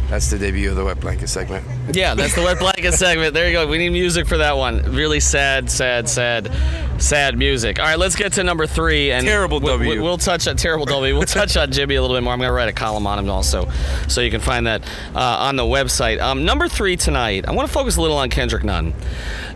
that's 0.09 0.29
the 0.29 0.37
debut 0.37 0.69
of 0.69 0.75
the 0.75 0.85
wet 0.85 0.99
blanket 0.99 1.27
segment. 1.27 1.65
Yeah, 1.93 2.15
that's 2.15 2.35
the 2.35 2.41
wet 2.41 2.59
blanket 2.59 2.93
segment. 2.93 3.33
There 3.33 3.47
you 3.47 3.53
go. 3.53 3.67
We 3.67 3.77
need 3.77 3.89
music 3.89 4.27
for 4.27 4.37
that 4.37 4.57
one. 4.57 4.81
Really 4.93 5.19
sad, 5.19 5.69
sad, 5.69 6.07
sad, 6.07 6.51
sad 6.99 7.37
music. 7.37 7.79
All 7.79 7.85
right, 7.85 7.99
let's 7.99 8.15
get 8.15 8.33
to 8.33 8.43
number 8.43 8.67
three. 8.67 9.11
And 9.11 9.25
terrible 9.25 9.59
W. 9.59 9.89
We'll, 9.89 10.03
we'll 10.03 10.17
touch 10.17 10.47
on 10.47 10.57
terrible 10.57 10.85
W. 10.85 11.15
We'll 11.15 11.23
touch 11.23 11.57
on 11.57 11.71
Jimmy 11.71 11.95
a 11.95 12.01
little 12.01 12.15
bit 12.15 12.23
more. 12.23 12.33
I'm 12.33 12.39
going 12.39 12.49
to 12.49 12.53
write 12.53 12.69
a 12.69 12.73
column 12.73 13.07
on 13.07 13.19
him 13.19 13.29
also, 13.29 13.69
so 14.07 14.21
you 14.21 14.31
can 14.31 14.41
find 14.41 14.67
that 14.67 14.83
uh, 15.15 15.19
on 15.19 15.55
the 15.55 15.63
website. 15.63 16.19
Um, 16.19 16.45
number 16.45 16.67
three 16.67 16.97
tonight. 16.97 17.47
I 17.47 17.51
want 17.51 17.67
to 17.67 17.73
focus 17.73 17.97
a 17.97 18.01
little 18.01 18.17
on 18.17 18.29
Kendrick 18.29 18.63
Nunn 18.63 18.93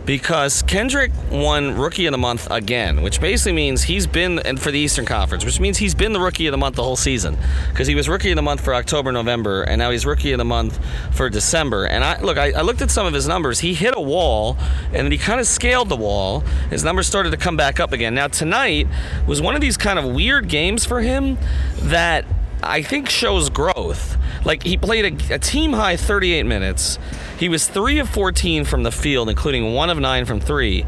because 0.04 0.62
Kendrick 0.62 1.12
won 1.30 1.76
Rookie 1.76 2.06
of 2.06 2.12
the 2.12 2.18
Month 2.18 2.50
again, 2.50 3.02
which 3.02 3.20
basically 3.20 3.52
means 3.52 3.84
he's 3.84 4.06
been 4.06 4.38
and 4.40 4.60
for 4.60 4.70
the 4.70 4.78
Eastern 4.78 5.04
Conference, 5.04 5.44
which 5.44 5.60
means 5.60 5.78
he's 5.78 5.94
been 5.94 6.12
the 6.12 6.20
Rookie 6.20 6.46
of 6.46 6.52
the 6.52 6.58
Month 6.58 6.76
the 6.76 6.82
whole 6.82 6.96
season 6.96 7.36
because 7.70 7.86
he 7.86 7.94
was 7.94 8.08
Rookie 8.08 8.30
of 8.30 8.36
the 8.36 8.42
Month 8.42 8.64
for 8.64 8.74
October, 8.74 9.12
November, 9.12 9.62
and 9.62 9.78
now 9.78 9.90
he's 9.90 10.06
Rookie 10.06 10.32
of 10.32 10.38
the 10.38 10.44
Month 10.44 10.78
for 11.12 11.28
December. 11.28 11.86
And 11.86 12.04
I 12.04 12.20
look, 12.20 12.38
I, 12.38 12.52
I 12.52 12.62
looked 12.62 12.82
at 12.82 12.90
some 12.90 13.06
of 13.06 13.14
his 13.14 13.28
numbers. 13.28 13.60
He 13.60 13.74
hit 13.74 13.94
a 13.96 14.00
wall, 14.00 14.56
and 14.86 15.04
then 15.04 15.12
he 15.12 15.18
kind 15.18 15.40
of 15.40 15.46
scaled 15.46 15.88
the 15.88 15.96
wall. 15.96 16.40
His 16.70 16.84
numbers 16.84 17.06
started 17.06 17.31
to 17.32 17.36
come 17.36 17.56
back 17.56 17.80
up 17.80 17.92
again. 17.92 18.14
Now 18.14 18.28
tonight 18.28 18.86
was 19.26 19.42
one 19.42 19.54
of 19.54 19.60
these 19.60 19.76
kind 19.76 19.98
of 19.98 20.04
weird 20.04 20.48
games 20.48 20.84
for 20.84 21.00
him 21.00 21.36
that 21.76 22.24
I 22.62 22.82
think 22.82 23.08
shows 23.08 23.50
growth. 23.50 24.16
Like 24.44 24.62
he 24.62 24.76
played 24.76 25.30
a, 25.30 25.34
a, 25.34 25.38
team 25.38 25.72
high 25.72 25.96
38 25.96 26.44
minutes. 26.44 26.98
He 27.38 27.48
was 27.48 27.66
three 27.66 27.98
of 27.98 28.08
14 28.08 28.64
from 28.64 28.84
the 28.84 28.92
field, 28.92 29.28
including 29.28 29.74
one 29.74 29.90
of 29.90 29.98
nine 29.98 30.24
from 30.24 30.40
three. 30.40 30.86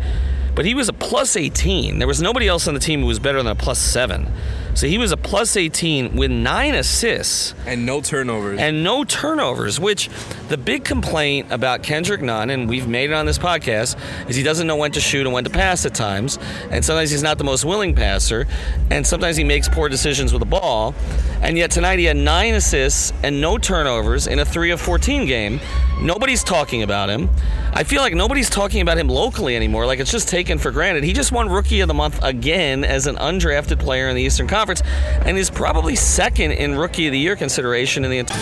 But 0.55 0.65
he 0.65 0.75
was 0.75 0.89
a 0.89 0.93
plus 0.93 1.37
18. 1.37 1.99
There 1.99 2.07
was 2.07 2.23
nobody 2.23 2.47
else 2.47 2.69
on 2.69 2.75
the 2.75 2.81
team 2.81 3.01
who 3.01 3.07
was 3.07 3.19
better 3.19 3.39
than 3.39 3.51
a 3.51 3.57
plus 3.57 3.79
seven. 3.79 4.33
So 4.75 4.89
he 4.89 4.99
was 4.99 5.13
a 5.13 5.17
plus 5.17 5.57
18 5.57 6.17
with 6.17 6.33
nine 6.33 6.75
assists. 6.75 7.55
And 7.65 7.87
no 7.87 8.01
turnovers. 8.01 8.59
And 8.59 8.83
no 8.83 9.05
turnovers, 9.05 9.79
which 9.79 10.11
the 10.49 10.57
big 10.57 10.85
complaint 10.85 11.53
about 11.53 11.85
Kendrick 11.85 12.21
Nunn, 12.21 12.51
and 12.51 12.69
we've 12.69 12.89
made 12.89 13.11
it 13.11 13.13
on 13.13 13.25
this 13.25 13.39
podcast, 13.39 13.97
is 14.29 14.35
he 14.35 14.43
doesn't 14.43 14.67
know 14.67 14.75
when 14.75 14.91
to 14.93 15.01
shoot 15.01 15.27
and 15.27 15.33
when 15.33 15.45
to 15.45 15.51
pass 15.51 15.87
at 15.87 15.95
times. 15.95 16.41
And 16.71 16.85
sometimes 16.85 17.11
he's 17.11 17.23
not 17.23 17.39
the 17.39 17.45
most 17.45 17.65
willing 17.65 17.95
passer. 17.95 18.49
And 18.91 19.07
sometimes 19.07 19.37
he 19.37 19.45
makes 19.45 19.69
poor 19.69 19.89
decisions 19.89 20.33
with 20.33 20.41
the 20.41 20.47
ball. 20.47 20.93
And 21.41 21.57
yet 21.57 21.71
tonight 21.71 22.01
he 22.01 22.07
had 22.07 22.17
nine 22.17 22.55
assists 22.55 23.13
and 23.23 23.41
no 23.41 23.59
turnovers 23.59 24.27
in 24.27 24.41
a 24.41 24.45
3 24.45 24.73
of 24.73 24.81
14 24.81 25.27
game. 25.27 25.61
Nobody's 26.01 26.43
talking 26.43 26.83
about 26.83 27.09
him. 27.09 27.31
I 27.73 27.85
feel 27.85 28.03
like 28.03 28.15
nobody's 28.15 28.51
talking 28.51 28.81
about 28.81 28.99
him 28.99 29.09
locally 29.09 29.55
anymore. 29.55 29.87
Like 29.87 30.01
it's 30.01 30.11
just 30.11 30.29
taken 30.29 30.59
for 30.59 30.73
granted. 30.73 31.05
He 31.05 31.13
just 31.13 31.31
won 31.33 31.49
Rookie 31.49 31.81
of 31.81 31.89
the 31.89 31.95
Month 31.95 32.23
again 32.23 32.83
as 32.85 33.07
an 33.07 33.17
undrafted 33.17 33.79
player 33.79 34.09
in 34.09 34.17
the 34.17 34.23
Eastern 34.23 34.47
Conference. 34.47 34.64
Conference 34.65 34.83
and 35.27 35.37
is 35.37 35.51
probably 35.51 35.95
second 35.95 36.53
in 36.53 36.75
Rookie 36.75 37.07
of 37.07 37.13
the 37.13 37.19
Year 37.19 37.37
consideration 37.37 38.03
in 38.03 38.11
the 38.11 38.17
entire. 38.17 38.41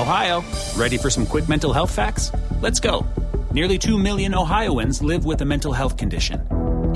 Ohio, 0.00 0.42
ready 0.76 0.98
for 0.98 1.10
some 1.10 1.24
quick 1.24 1.48
mental 1.48 1.72
health 1.72 1.94
facts? 1.94 2.32
Let's 2.60 2.80
go. 2.80 3.06
Nearly 3.52 3.78
2 3.78 3.98
million 3.98 4.34
Ohioans 4.34 5.04
live 5.04 5.24
with 5.24 5.42
a 5.42 5.44
mental 5.44 5.72
health 5.72 5.96
condition. 5.96 6.40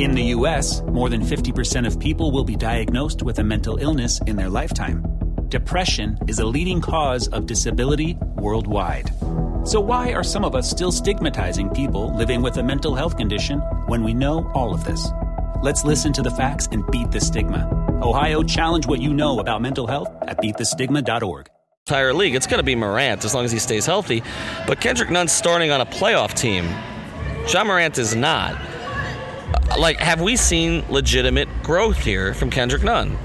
In 0.01 0.11
the 0.11 0.25
U.S., 0.35 0.83
more 0.83 1.09
than 1.09 1.21
50% 1.23 1.87
of 1.87 2.01
people 2.01 2.33
will 2.33 2.43
be 2.43 2.57
diagnosed 2.57 3.23
with 3.23 3.39
a 3.39 3.45
mental 3.45 3.77
illness 3.77 4.21
in 4.27 4.35
their 4.35 4.51
lifetime. 4.51 5.07
Depression 5.49 6.19
is 6.27 6.41
a 6.41 6.45
leading 6.45 6.81
cause 6.81 7.29
of 7.29 7.47
disability 7.47 8.19
worldwide. 8.35 9.13
So, 9.65 9.79
why 9.79 10.15
are 10.15 10.25
some 10.25 10.45
of 10.45 10.57
us 10.57 10.69
still 10.69 10.91
stigmatizing 10.91 11.69
people 11.71 12.13
living 12.17 12.43
with 12.43 12.57
a 12.57 12.63
mental 12.65 12.97
health 12.97 13.17
condition 13.17 13.61
when 13.87 14.03
we 14.03 14.15
know 14.15 14.51
all 14.53 14.75
of 14.75 14.83
this? 14.85 15.13
Let's 15.63 15.85
listen 15.85 16.15
to 16.15 16.23
the 16.23 16.31
facts 16.31 16.69
and 16.73 16.91
beat 16.91 17.11
the 17.11 17.21
stigma. 17.21 17.69
Ohio, 18.03 18.43
challenge 18.43 18.87
what 18.87 19.03
you 19.03 19.13
know 19.13 19.41
about 19.41 19.61
mental 19.61 19.87
health 19.87 20.09
at 20.23 20.39
beatthestigma.org. 20.39 21.49
Entire 21.87 22.15
league, 22.15 22.35
it's 22.35 22.47
going 22.47 22.61
to 22.61 22.65
be 22.65 22.75
Morant 22.75 23.27
as 23.27 23.35
long 23.35 23.45
as 23.45 23.53
he 23.53 23.59
stays 23.59 23.85
healthy. 23.85 24.23
But 24.67 24.81
Kendrick 24.81 25.11
Nunn's 25.11 25.33
starting 25.33 25.71
on 25.71 25.83
a 25.83 25.87
playoff 25.87 26.33
team. 26.33 26.65
Ja 27.53 27.63
Morant 27.63 27.99
is 27.99 28.15
not. 28.15 28.59
Like, 29.79 29.99
have 29.99 30.23
we 30.23 30.37
seen 30.37 30.83
legitimate 30.89 31.49
growth 31.63 31.99
here 31.99 32.33
from 32.33 32.49
Kendrick 32.49 32.83
Nunn? 32.83 33.19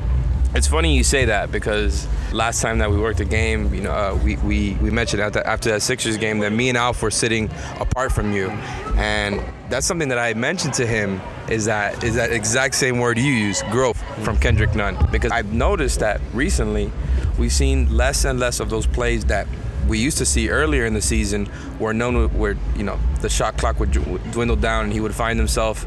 It's 0.55 0.67
funny 0.67 0.95
you 0.95 1.03
say 1.03 1.25
that 1.25 1.51
because 1.51 2.07
last 2.31 2.61
time 2.61 2.77
that 2.77 2.89
we 2.89 2.97
worked 2.97 3.19
a 3.19 3.25
game, 3.25 3.73
you 3.73 3.81
know, 3.81 3.91
uh, 3.91 4.17
we, 4.23 4.37
we, 4.37 4.75
we 4.75 4.89
mentioned 4.89 5.21
after, 5.21 5.45
after 5.45 5.69
that 5.71 5.81
Sixers 5.81 6.15
game 6.15 6.39
that 6.39 6.51
me 6.51 6.69
and 6.69 6.77
Alf 6.77 7.01
were 7.01 7.11
sitting 7.11 7.49
apart 7.77 8.13
from 8.13 8.31
you. 8.31 8.47
And 8.95 9.43
that's 9.69 9.85
something 9.85 10.07
that 10.07 10.17
I 10.17 10.33
mentioned 10.33 10.73
to 10.75 10.87
him 10.87 11.19
is 11.49 11.65
that 11.65 12.05
is 12.05 12.15
that 12.15 12.31
exact 12.31 12.75
same 12.75 12.99
word 12.99 13.17
you 13.17 13.33
use, 13.33 13.63
growth 13.63 14.01
from 14.23 14.37
Kendrick 14.37 14.73
Nunn. 14.75 14.97
Because 15.11 15.33
I've 15.33 15.51
noticed 15.51 15.99
that 15.99 16.21
recently 16.33 16.89
we've 17.37 17.51
seen 17.51 17.95
less 17.95 18.23
and 18.23 18.39
less 18.39 18.61
of 18.61 18.69
those 18.69 18.87
plays 18.87 19.25
that 19.25 19.47
we 19.89 19.99
used 19.99 20.17
to 20.19 20.25
see 20.25 20.49
earlier 20.49 20.85
in 20.85 20.93
the 20.93 21.01
season 21.01 21.47
where 21.79 21.93
known 21.93 22.29
where 22.37 22.55
you 22.77 22.83
know 22.83 22.97
the 23.21 23.29
shot 23.29 23.57
clock 23.57 23.77
would 23.81 23.91
dwindle 24.31 24.55
down 24.55 24.85
and 24.85 24.93
he 24.93 25.01
would 25.01 25.13
find 25.13 25.37
himself 25.37 25.85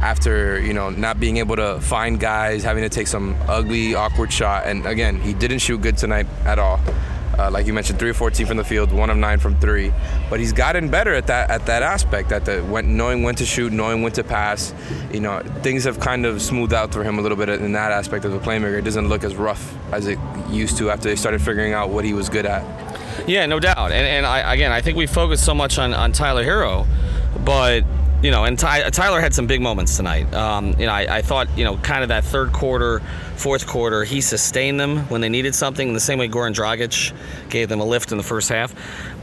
after 0.00 0.60
you 0.60 0.72
know 0.72 0.90
not 0.90 1.18
being 1.18 1.38
able 1.38 1.56
to 1.56 1.80
find 1.80 2.18
guys, 2.20 2.62
having 2.62 2.82
to 2.82 2.88
take 2.88 3.06
some 3.06 3.36
ugly, 3.48 3.94
awkward 3.94 4.32
shot. 4.32 4.66
And 4.66 4.86
again, 4.86 5.20
he 5.20 5.32
didn't 5.32 5.58
shoot 5.60 5.80
good 5.80 5.96
tonight 5.96 6.26
at 6.44 6.58
all. 6.58 6.80
Uh, 7.38 7.50
like 7.50 7.66
you 7.66 7.74
mentioned, 7.74 7.98
three 7.98 8.10
of 8.10 8.16
14 8.16 8.46
from 8.46 8.56
the 8.56 8.64
field, 8.64 8.90
one 8.92 9.10
of 9.10 9.16
nine 9.16 9.38
from 9.38 9.58
three. 9.60 9.92
But 10.30 10.40
he's 10.40 10.52
gotten 10.52 10.88
better 10.88 11.12
at 11.12 11.26
that 11.26 11.50
at 11.50 11.66
that 11.66 11.82
aspect, 11.82 12.32
at 12.32 12.46
the 12.46 12.62
when, 12.64 12.96
knowing 12.96 13.22
when 13.22 13.34
to 13.34 13.44
shoot, 13.44 13.72
knowing 13.72 14.02
when 14.02 14.12
to 14.12 14.24
pass. 14.24 14.72
You 15.12 15.20
know, 15.20 15.40
things 15.62 15.84
have 15.84 16.00
kind 16.00 16.24
of 16.24 16.40
smoothed 16.40 16.72
out 16.72 16.92
for 16.92 17.04
him 17.04 17.18
a 17.18 17.22
little 17.22 17.36
bit 17.36 17.48
in 17.48 17.72
that 17.72 17.92
aspect 17.92 18.24
of 18.24 18.32
the 18.32 18.38
playmaker. 18.38 18.78
It 18.78 18.82
doesn't 18.82 19.08
look 19.08 19.22
as 19.22 19.36
rough 19.36 19.74
as 19.92 20.06
it 20.06 20.18
used 20.48 20.78
to 20.78 20.90
after 20.90 21.08
they 21.08 21.16
started 21.16 21.42
figuring 21.42 21.74
out 21.74 21.90
what 21.90 22.04
he 22.04 22.14
was 22.14 22.28
good 22.28 22.46
at. 22.46 22.64
Yeah, 23.28 23.46
no 23.46 23.58
doubt. 23.58 23.92
And, 23.92 24.06
and 24.06 24.26
I, 24.26 24.54
again, 24.54 24.72
I 24.72 24.80
think 24.80 24.96
we 24.96 25.06
focus 25.06 25.44
so 25.44 25.54
much 25.54 25.78
on, 25.78 25.94
on 25.94 26.12
Tyler 26.12 26.44
Herro, 26.44 26.86
but 27.44 27.84
you 28.26 28.32
know, 28.32 28.42
and 28.42 28.58
Ty, 28.58 28.90
Tyler 28.90 29.20
had 29.20 29.32
some 29.32 29.46
big 29.46 29.60
moments 29.60 29.96
tonight. 29.96 30.34
Um, 30.34 30.74
you 30.80 30.86
know, 30.86 30.92
I, 30.92 31.18
I, 31.18 31.22
thought, 31.22 31.46
you 31.56 31.62
know, 31.62 31.76
kind 31.76 32.02
of 32.02 32.08
that 32.08 32.24
third 32.24 32.52
quarter, 32.52 32.98
fourth 33.36 33.68
quarter, 33.68 34.02
he 34.02 34.20
sustained 34.20 34.80
them 34.80 34.98
when 35.10 35.20
they 35.20 35.28
needed 35.28 35.54
something, 35.54 35.86
in 35.86 35.94
the 35.94 36.00
same 36.00 36.18
way 36.18 36.28
Goran 36.28 36.52
Dragic 36.52 37.12
gave 37.50 37.68
them 37.68 37.78
a 37.78 37.84
lift 37.84 38.10
in 38.10 38.18
the 38.18 38.24
first 38.24 38.48
half. 38.48 38.74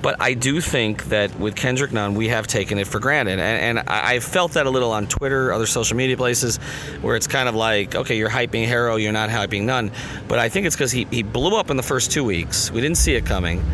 But 0.02 0.22
I 0.22 0.36
do 0.36 0.62
think 0.62 1.04
that 1.06 1.38
with 1.38 1.54
Kendrick 1.54 1.92
Nunn, 1.92 2.16
we 2.16 2.30
have 2.30 2.48
taken 2.48 2.78
it 2.78 2.88
for 2.88 3.02
granted. 3.02 3.40
And, 3.40 3.78
and 3.78 3.90
I, 3.90 4.20
felt 4.20 4.54
that 4.54 4.68
a 4.68 4.70
little 4.70 4.94
on 4.94 5.08
Twitter, 5.08 5.52
other 5.52 5.66
social 5.66 5.98
media 5.98 6.16
places, 6.16 6.56
where 7.02 7.18
it's 7.18 7.28
kind 7.28 7.50
of 7.50 7.56
like, 7.56 7.96
okay, 7.96 8.16
you're 8.16 8.30
hyping 8.30 8.66
Herro, 8.66 8.96
you're 8.96 9.12
not 9.12 9.30
hyping 9.30 9.64
Nunn. 9.64 9.92
But 10.30 10.40
I 10.40 10.48
think 10.48 10.66
it's 10.66 10.78
because 10.78 10.94
he, 10.94 11.08
he 11.12 11.24
blew 11.24 11.58
up 11.58 11.70
in 11.70 11.76
the 11.76 11.84
first 11.84 12.10
two 12.10 12.24
weeks. 12.24 12.72
We 12.72 12.80
didn't 12.80 13.00
see 13.00 13.16
it 13.16 13.26
coming. 13.26 13.66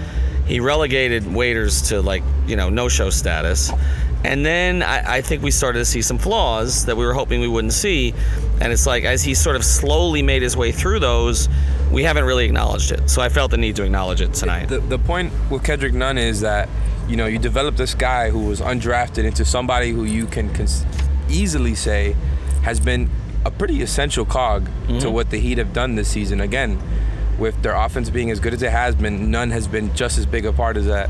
He 0.47 0.59
relegated 0.59 1.31
Waiters 1.31 1.83
to 1.89 2.01
like, 2.01 2.23
you 2.47 2.55
know, 2.55 2.71
no 2.71 2.89
show 2.89 3.11
status. 3.11 3.71
And 4.23 4.45
then 4.45 4.83
I, 4.83 5.17
I, 5.17 5.21
think 5.21 5.41
we 5.41 5.51
started 5.51 5.79
to 5.79 5.85
see 5.85 6.01
some 6.01 6.17
flaws 6.17 6.85
that 6.85 6.97
we 6.97 7.05
were 7.05 7.13
hoping 7.13 7.39
we 7.39 7.47
wouldn't 7.47 7.73
see. 7.73 8.13
And 8.59 8.73
it's 8.73 8.85
like, 8.85 9.05
as 9.05 9.23
he 9.23 9.33
sort 9.33 9.55
of 9.55 9.63
slowly 9.63 10.21
made 10.21 10.41
his 10.41 10.57
way 10.57 10.73
through 10.73 10.99
those, 10.99 11.47
we 11.91 12.03
haven't 12.03 12.25
really 12.25 12.45
acknowledged 12.45 12.91
it. 12.91 13.09
So 13.09 13.21
I 13.21 13.29
felt 13.29 13.51
the 13.51 13.57
need 13.57 13.77
to 13.77 13.83
acknowledge 13.83 14.19
it 14.19 14.33
tonight. 14.33 14.67
The, 14.67 14.79
the 14.79 14.99
point 14.99 15.31
with 15.49 15.63
Kendrick 15.63 15.93
Nunn 15.93 16.17
is 16.17 16.41
that, 16.41 16.67
you 17.07 17.15
know, 17.15 17.27
you 17.27 17.39
develop 17.39 17.77
this 17.77 17.95
guy 17.95 18.29
who 18.29 18.45
was 18.45 18.59
undrafted 18.59 19.23
into 19.23 19.45
somebody 19.45 19.91
who 19.91 20.03
you 20.03 20.25
can 20.25 20.53
cons- 20.53 20.85
easily 21.29 21.73
say 21.75 22.15
has 22.63 22.79
been 22.79 23.09
a 23.45 23.51
pretty 23.51 23.81
essential 23.81 24.25
cog 24.25 24.65
mm-hmm. 24.65 24.99
to 24.99 25.09
what 25.09 25.29
the 25.29 25.39
Heat 25.39 25.57
have 25.57 25.71
done 25.71 25.95
this 25.95 26.09
season. 26.09 26.41
Again, 26.41 26.77
with 27.37 27.61
their 27.63 27.73
offense 27.73 28.09
being 28.09 28.31
as 28.31 28.41
good 28.41 28.53
as 28.53 28.61
it 28.61 28.71
has 28.71 28.95
been, 28.95 29.31
Nunn 29.31 29.51
has 29.51 29.65
been 29.65 29.95
just 29.95 30.17
as 30.17 30.25
big 30.25 30.45
a 30.45 30.51
part 30.51 30.75
as 30.75 30.87
that 30.87 31.09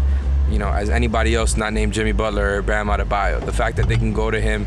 you 0.49 0.59
know, 0.59 0.69
as 0.69 0.89
anybody 0.89 1.35
else 1.35 1.57
not 1.57 1.73
named 1.73 1.93
Jimmy 1.93 2.11
Butler 2.11 2.57
or 2.57 2.61
Bam 2.61 2.87
Adebayo. 2.87 3.45
The 3.45 3.53
fact 3.53 3.77
that 3.77 3.87
they 3.87 3.97
can 3.97 4.13
go 4.13 4.31
to 4.31 4.39
him 4.39 4.65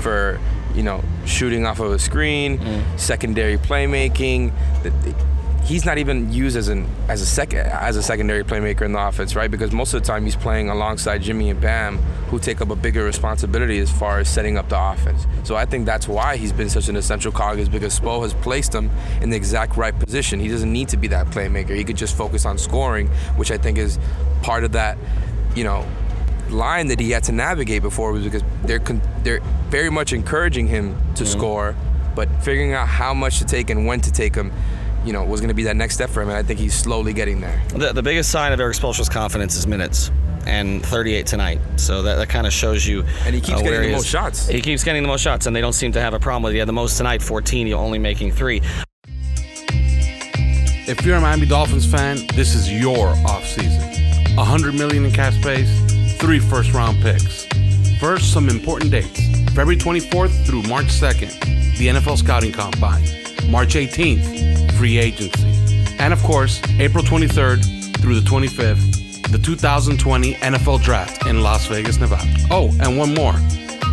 for, 0.00 0.40
you 0.74 0.82
know, 0.82 1.02
shooting 1.24 1.66
off 1.66 1.80
of 1.80 1.92
a 1.92 1.98
screen, 1.98 2.58
mm. 2.58 2.98
secondary 2.98 3.56
playmaking, 3.56 4.52
he's 5.64 5.84
not 5.84 5.98
even 5.98 6.32
used 6.32 6.56
as 6.56 6.68
an 6.68 6.86
as 7.08 7.20
a 7.20 7.26
second 7.26 7.60
as 7.60 7.96
a 7.96 8.02
secondary 8.02 8.44
playmaker 8.44 8.82
in 8.82 8.92
the 8.92 8.98
offense, 8.98 9.36
right? 9.36 9.50
Because 9.50 9.72
most 9.72 9.94
of 9.94 10.02
the 10.02 10.06
time 10.06 10.24
he's 10.24 10.36
playing 10.36 10.68
alongside 10.68 11.22
Jimmy 11.22 11.50
and 11.50 11.60
Bam, 11.60 11.98
who 12.28 12.38
take 12.38 12.60
up 12.60 12.70
a 12.70 12.76
bigger 12.76 13.04
responsibility 13.04 13.78
as 13.78 13.90
far 13.90 14.18
as 14.18 14.28
setting 14.28 14.56
up 14.56 14.68
the 14.68 14.80
offense. 14.80 15.26
So 15.44 15.56
I 15.56 15.66
think 15.66 15.86
that's 15.86 16.08
why 16.08 16.36
he's 16.36 16.52
been 16.52 16.70
such 16.70 16.88
an 16.88 16.96
essential 16.96 17.32
cog 17.32 17.58
is 17.58 17.68
because 17.68 17.98
Spo 17.98 18.22
has 18.22 18.34
placed 18.34 18.74
him 18.74 18.90
in 19.20 19.30
the 19.30 19.36
exact 19.36 19.76
right 19.76 19.96
position. 19.96 20.40
He 20.40 20.48
doesn't 20.48 20.72
need 20.72 20.88
to 20.88 20.96
be 20.96 21.08
that 21.08 21.26
playmaker. 21.26 21.76
He 21.76 21.84
could 21.84 21.96
just 21.96 22.16
focus 22.16 22.44
on 22.46 22.58
scoring, 22.58 23.08
which 23.36 23.50
I 23.50 23.58
think 23.58 23.78
is 23.78 23.98
part 24.42 24.64
of 24.64 24.72
that, 24.72 24.98
you 25.54 25.64
know, 25.64 25.86
line 26.48 26.88
that 26.88 26.98
he 26.98 27.10
had 27.10 27.22
to 27.24 27.32
navigate 27.32 27.82
before 27.82 28.12
was 28.12 28.24
because 28.24 28.42
they're 28.64 28.80
con- 28.80 29.02
they're 29.22 29.40
very 29.68 29.90
much 29.90 30.12
encouraging 30.12 30.66
him 30.66 30.96
to 31.14 31.22
mm-hmm. 31.22 31.38
score, 31.38 31.76
but 32.16 32.28
figuring 32.42 32.72
out 32.72 32.88
how 32.88 33.14
much 33.14 33.38
to 33.38 33.44
take 33.44 33.70
and 33.70 33.86
when 33.86 34.00
to 34.00 34.10
take 34.10 34.32
them 34.32 34.52
you 35.04 35.12
know, 35.12 35.24
was 35.24 35.40
going 35.40 35.48
to 35.48 35.54
be 35.54 35.64
that 35.64 35.76
next 35.76 35.94
step 35.94 36.10
for 36.10 36.22
him, 36.22 36.28
and 36.28 36.36
I 36.36 36.42
think 36.42 36.60
he's 36.60 36.74
slowly 36.74 37.12
getting 37.12 37.40
there. 37.40 37.62
The, 37.68 37.92
the 37.92 38.02
biggest 38.02 38.30
sign 38.30 38.52
of 38.52 38.60
Erik 38.60 38.76
Spoelstra's 38.76 39.08
confidence 39.08 39.56
is 39.56 39.66
minutes, 39.66 40.10
and 40.46 40.84
38 40.84 41.26
tonight. 41.26 41.60
So 41.76 42.02
that, 42.02 42.16
that 42.16 42.28
kind 42.28 42.46
of 42.46 42.52
shows 42.52 42.86
you. 42.86 43.04
And 43.24 43.34
he 43.34 43.40
keeps 43.40 43.60
uh, 43.60 43.62
getting 43.62 43.82
the 43.82 43.96
most 43.96 44.08
shots. 44.08 44.48
He 44.48 44.60
keeps 44.60 44.84
getting 44.84 45.02
the 45.02 45.08
most 45.08 45.22
shots, 45.22 45.46
and 45.46 45.54
they 45.54 45.60
don't 45.60 45.72
seem 45.72 45.92
to 45.92 46.00
have 46.00 46.14
a 46.14 46.20
problem 46.20 46.42
with 46.42 46.52
it. 46.52 46.54
He 46.54 46.58
had 46.58 46.68
the 46.68 46.72
most 46.72 46.96
tonight, 46.96 47.22
14. 47.22 47.66
You're 47.66 47.78
only 47.78 47.98
making 47.98 48.32
three. 48.32 48.60
If 50.86 51.04
you're 51.06 51.16
a 51.16 51.20
Miami 51.20 51.46
Dolphins 51.46 51.90
fan, 51.90 52.18
this 52.34 52.54
is 52.54 52.70
your 52.70 53.12
offseason. 53.26 54.36
100 54.36 54.74
million 54.74 55.04
in 55.04 55.12
cap 55.12 55.32
space, 55.34 55.70
three 56.18 56.40
first 56.40 56.72
round 56.72 57.00
picks. 57.02 57.46
First, 58.00 58.32
some 58.32 58.48
important 58.48 58.90
dates. 58.90 59.20
February 59.50 59.76
24th 59.76 60.46
through 60.46 60.62
March 60.62 60.86
2nd, 60.86 61.76
the 61.78 61.88
NFL 61.88 62.18
Scouting 62.18 62.52
Combine. 62.52 63.19
March 63.50 63.74
18th, 63.74 64.72
free 64.78 64.98
agency. 64.98 65.42
And 65.98 66.12
of 66.12 66.22
course, 66.22 66.62
April 66.78 67.02
23rd 67.04 67.96
through 68.00 68.20
the 68.20 68.28
25th, 68.28 69.30
the 69.30 69.38
2020 69.38 70.34
NFL 70.34 70.82
Draft 70.82 71.26
in 71.26 71.42
Las 71.42 71.66
Vegas, 71.66 71.98
Nevada. 71.98 72.28
Oh, 72.50 72.74
and 72.80 72.96
one 72.96 73.12
more. 73.14 73.34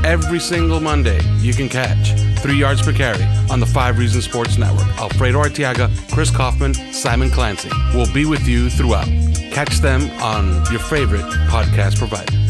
Every 0.06 0.40
single 0.40 0.80
Monday, 0.80 1.20
you 1.40 1.54
can 1.54 1.70
catch 1.70 2.14
three 2.40 2.56
yards 2.56 2.82
per 2.82 2.94
carry 2.94 3.24
on 3.52 3.60
the 3.60 3.66
Five 3.66 3.98
Reasons 3.98 4.26
Sports 4.26 4.58
Network. 4.58 4.88
Alfredo 5.00 5.42
Arteaga, 5.42 5.90
Chris 6.14 6.30
Kaufman, 6.30 6.74
Simon 6.94 7.30
Clancy 7.30 7.70
will 7.94 8.12
be 8.14 8.26
with 8.26 8.48
you 8.48 8.70
throughout. 8.70 9.08
Catch 9.52 9.80
them 9.80 10.10
on 10.22 10.64
your 10.72 10.80
favorite 10.80 11.26
podcast 11.50 11.98
provider. 11.98 12.47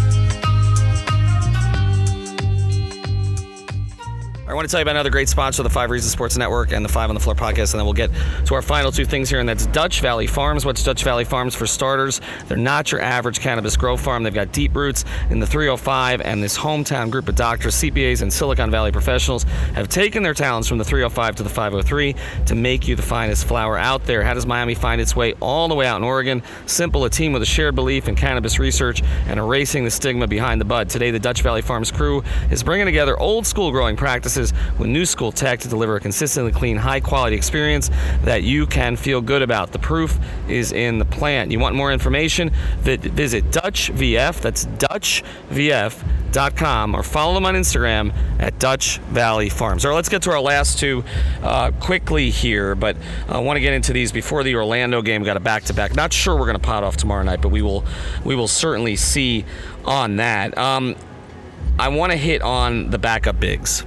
I 4.50 4.54
want 4.54 4.66
to 4.66 4.72
tell 4.72 4.80
you 4.80 4.84
about 4.84 4.92
another 4.92 5.10
great 5.10 5.28
sponsor, 5.28 5.62
the 5.62 5.70
Five 5.70 5.90
Reasons 5.90 6.14
Sports 6.14 6.38
Network 6.38 6.72
and 6.72 6.86
the 6.86 6.90
Five 6.90 7.10
on 7.10 7.16
the 7.16 7.20
Floor 7.20 7.36
podcast, 7.36 7.74
and 7.74 7.80
then 7.80 7.84
we'll 7.84 7.92
get 7.92 8.10
to 8.46 8.56
our 8.56 8.62
final 8.62 8.94
two 8.94 9.04
things 9.04 9.30
here, 9.30 9.42
and 9.42 9.50
that's 9.50 9.66
Dutch 9.66 10.00
Valley 10.00 10.26
Farms. 10.26 10.66
What's 10.66 10.82
Dutch 10.82 11.04
Valley 11.04 11.26
Farms 11.26 11.54
for 11.54 11.68
starters? 11.68 12.22
They're 12.48 12.56
not 12.56 12.90
your 12.90 13.02
average 13.02 13.42
cannabis 13.42 13.76
grow 13.76 13.98
farm. 13.98 14.24
They've 14.24 14.34
got 14.34 14.54
deep 14.54 14.74
roots 14.74 15.04
in 15.30 15.42
the 15.42 15.46
305, 15.46 16.22
and 16.22 16.42
this 16.42 16.58
hometown 16.58 17.12
group 17.12 17.28
of 17.28 17.36
doctors, 17.36 17.76
CPAs, 17.76 18.22
and 18.22 18.32
Silicon 18.32 18.72
Valley 18.72 18.90
professionals 18.94 19.44
have 19.74 19.90
taken 19.90 20.24
their 20.24 20.34
talents 20.34 20.70
from 20.70 20.78
the 20.78 20.86
305 20.86 21.36
to 21.36 21.44
the 21.44 21.50
503 21.50 22.16
to 22.46 22.56
make 22.56 22.88
you 22.88 22.96
the 22.96 23.02
finest 23.02 23.46
flower 23.48 23.78
out 23.78 24.06
there. 24.06 24.24
How 24.24 24.34
does 24.34 24.46
Miami 24.46 24.76
find 24.76 25.02
its 25.02 25.14
way 25.14 25.34
all 25.42 25.68
the 25.68 25.76
way 25.76 25.88
out 25.88 25.98
in 25.98 26.06
Oregon? 26.06 26.42
Simple, 26.68 27.04
a 27.04 27.10
team 27.10 27.34
with 27.34 27.42
a 27.42 27.46
shared 27.46 27.76
belief 27.76 28.08
in 28.08 28.16
cannabis 28.16 28.60
research 28.60 29.04
and 29.28 29.42
erasing 29.42 29.84
the 29.84 29.92
stigma 29.92 30.26
behind 30.26 30.62
the 30.62 30.66
bud. 30.66 30.90
Today, 30.90 31.12
the 31.12 31.20
Dutch 31.20 31.42
Valley 31.42 31.62
Farms 31.62 31.92
crew 31.92 32.24
is 32.50 32.64
bringing 32.64 32.86
together 32.86 33.20
old 33.20 33.46
school 33.46 33.72
growing 33.72 33.98
practices 33.98 34.37
with 34.38 34.88
new 34.88 35.06
school 35.06 35.32
tech 35.32 35.60
to 35.62 35.68
deliver 35.68 35.96
a 35.96 36.00
consistently 36.00 36.52
clean, 36.52 36.78
high 36.78 37.00
quality 37.00 37.36
experience 37.36 37.90
that 38.24 38.44
you 38.44 38.68
can 38.68 38.96
feel 38.96 39.20
good 39.22 39.42
about. 39.42 39.72
The 39.72 39.80
proof 39.80 40.20
is 40.48 40.72
in 40.72 41.00
the 41.00 41.06
plant. 41.06 41.52
You 41.52 41.60
want 41.60 41.76
more 41.76 41.92
information? 41.92 42.52
Visit 42.80 43.52
Dutch 43.52 43.92
VF, 43.92 44.40
that's 44.42 44.66
DutchVF.com, 44.66 45.76
or 46.96 47.04
follow 47.04 47.34
them 47.34 47.46
on 47.46 47.56
Instagram 47.56 48.14
at 48.40 48.60
Dutch 48.60 49.00
Valley 49.00 49.50
Farms. 49.50 49.84
All 49.84 49.92
right, 49.92 49.96
let's 49.96 50.10
get 50.10 50.22
to 50.24 50.32
our 50.32 50.42
last 50.42 50.78
two 50.80 51.04
uh, 51.42 51.72
quickly 51.80 52.30
here, 52.30 52.76
but 52.76 52.96
I 53.28 53.40
want 53.40 53.58
to 53.58 53.62
get 53.62 53.74
into 53.74 53.94
these 53.94 54.12
before 54.12 54.44
the 54.44 54.56
Orlando 54.56 55.02
game. 55.02 55.24
Got 55.24 55.38
a 55.38 55.40
back 55.40 55.64
to 55.64 55.74
back. 55.74 55.96
Not 55.96 56.14
sure 56.14 56.36
we're 56.36 56.46
going 56.46 56.60
to 56.60 56.62
pot 56.64 56.84
off 56.84 56.98
tomorrow 56.98 57.24
night, 57.24 57.42
but 57.42 57.50
we 57.50 57.62
will 57.62 57.84
we 58.24 58.36
will 58.36 58.48
certainly 58.48 58.96
see 58.96 59.46
on 59.86 60.18
that. 60.18 60.58
Um, 60.58 60.96
I 61.80 61.90
want 61.90 62.12
to 62.12 62.18
hit 62.18 62.42
on 62.42 62.90
the 62.90 62.98
backup 62.98 63.40
bigs 63.40 63.86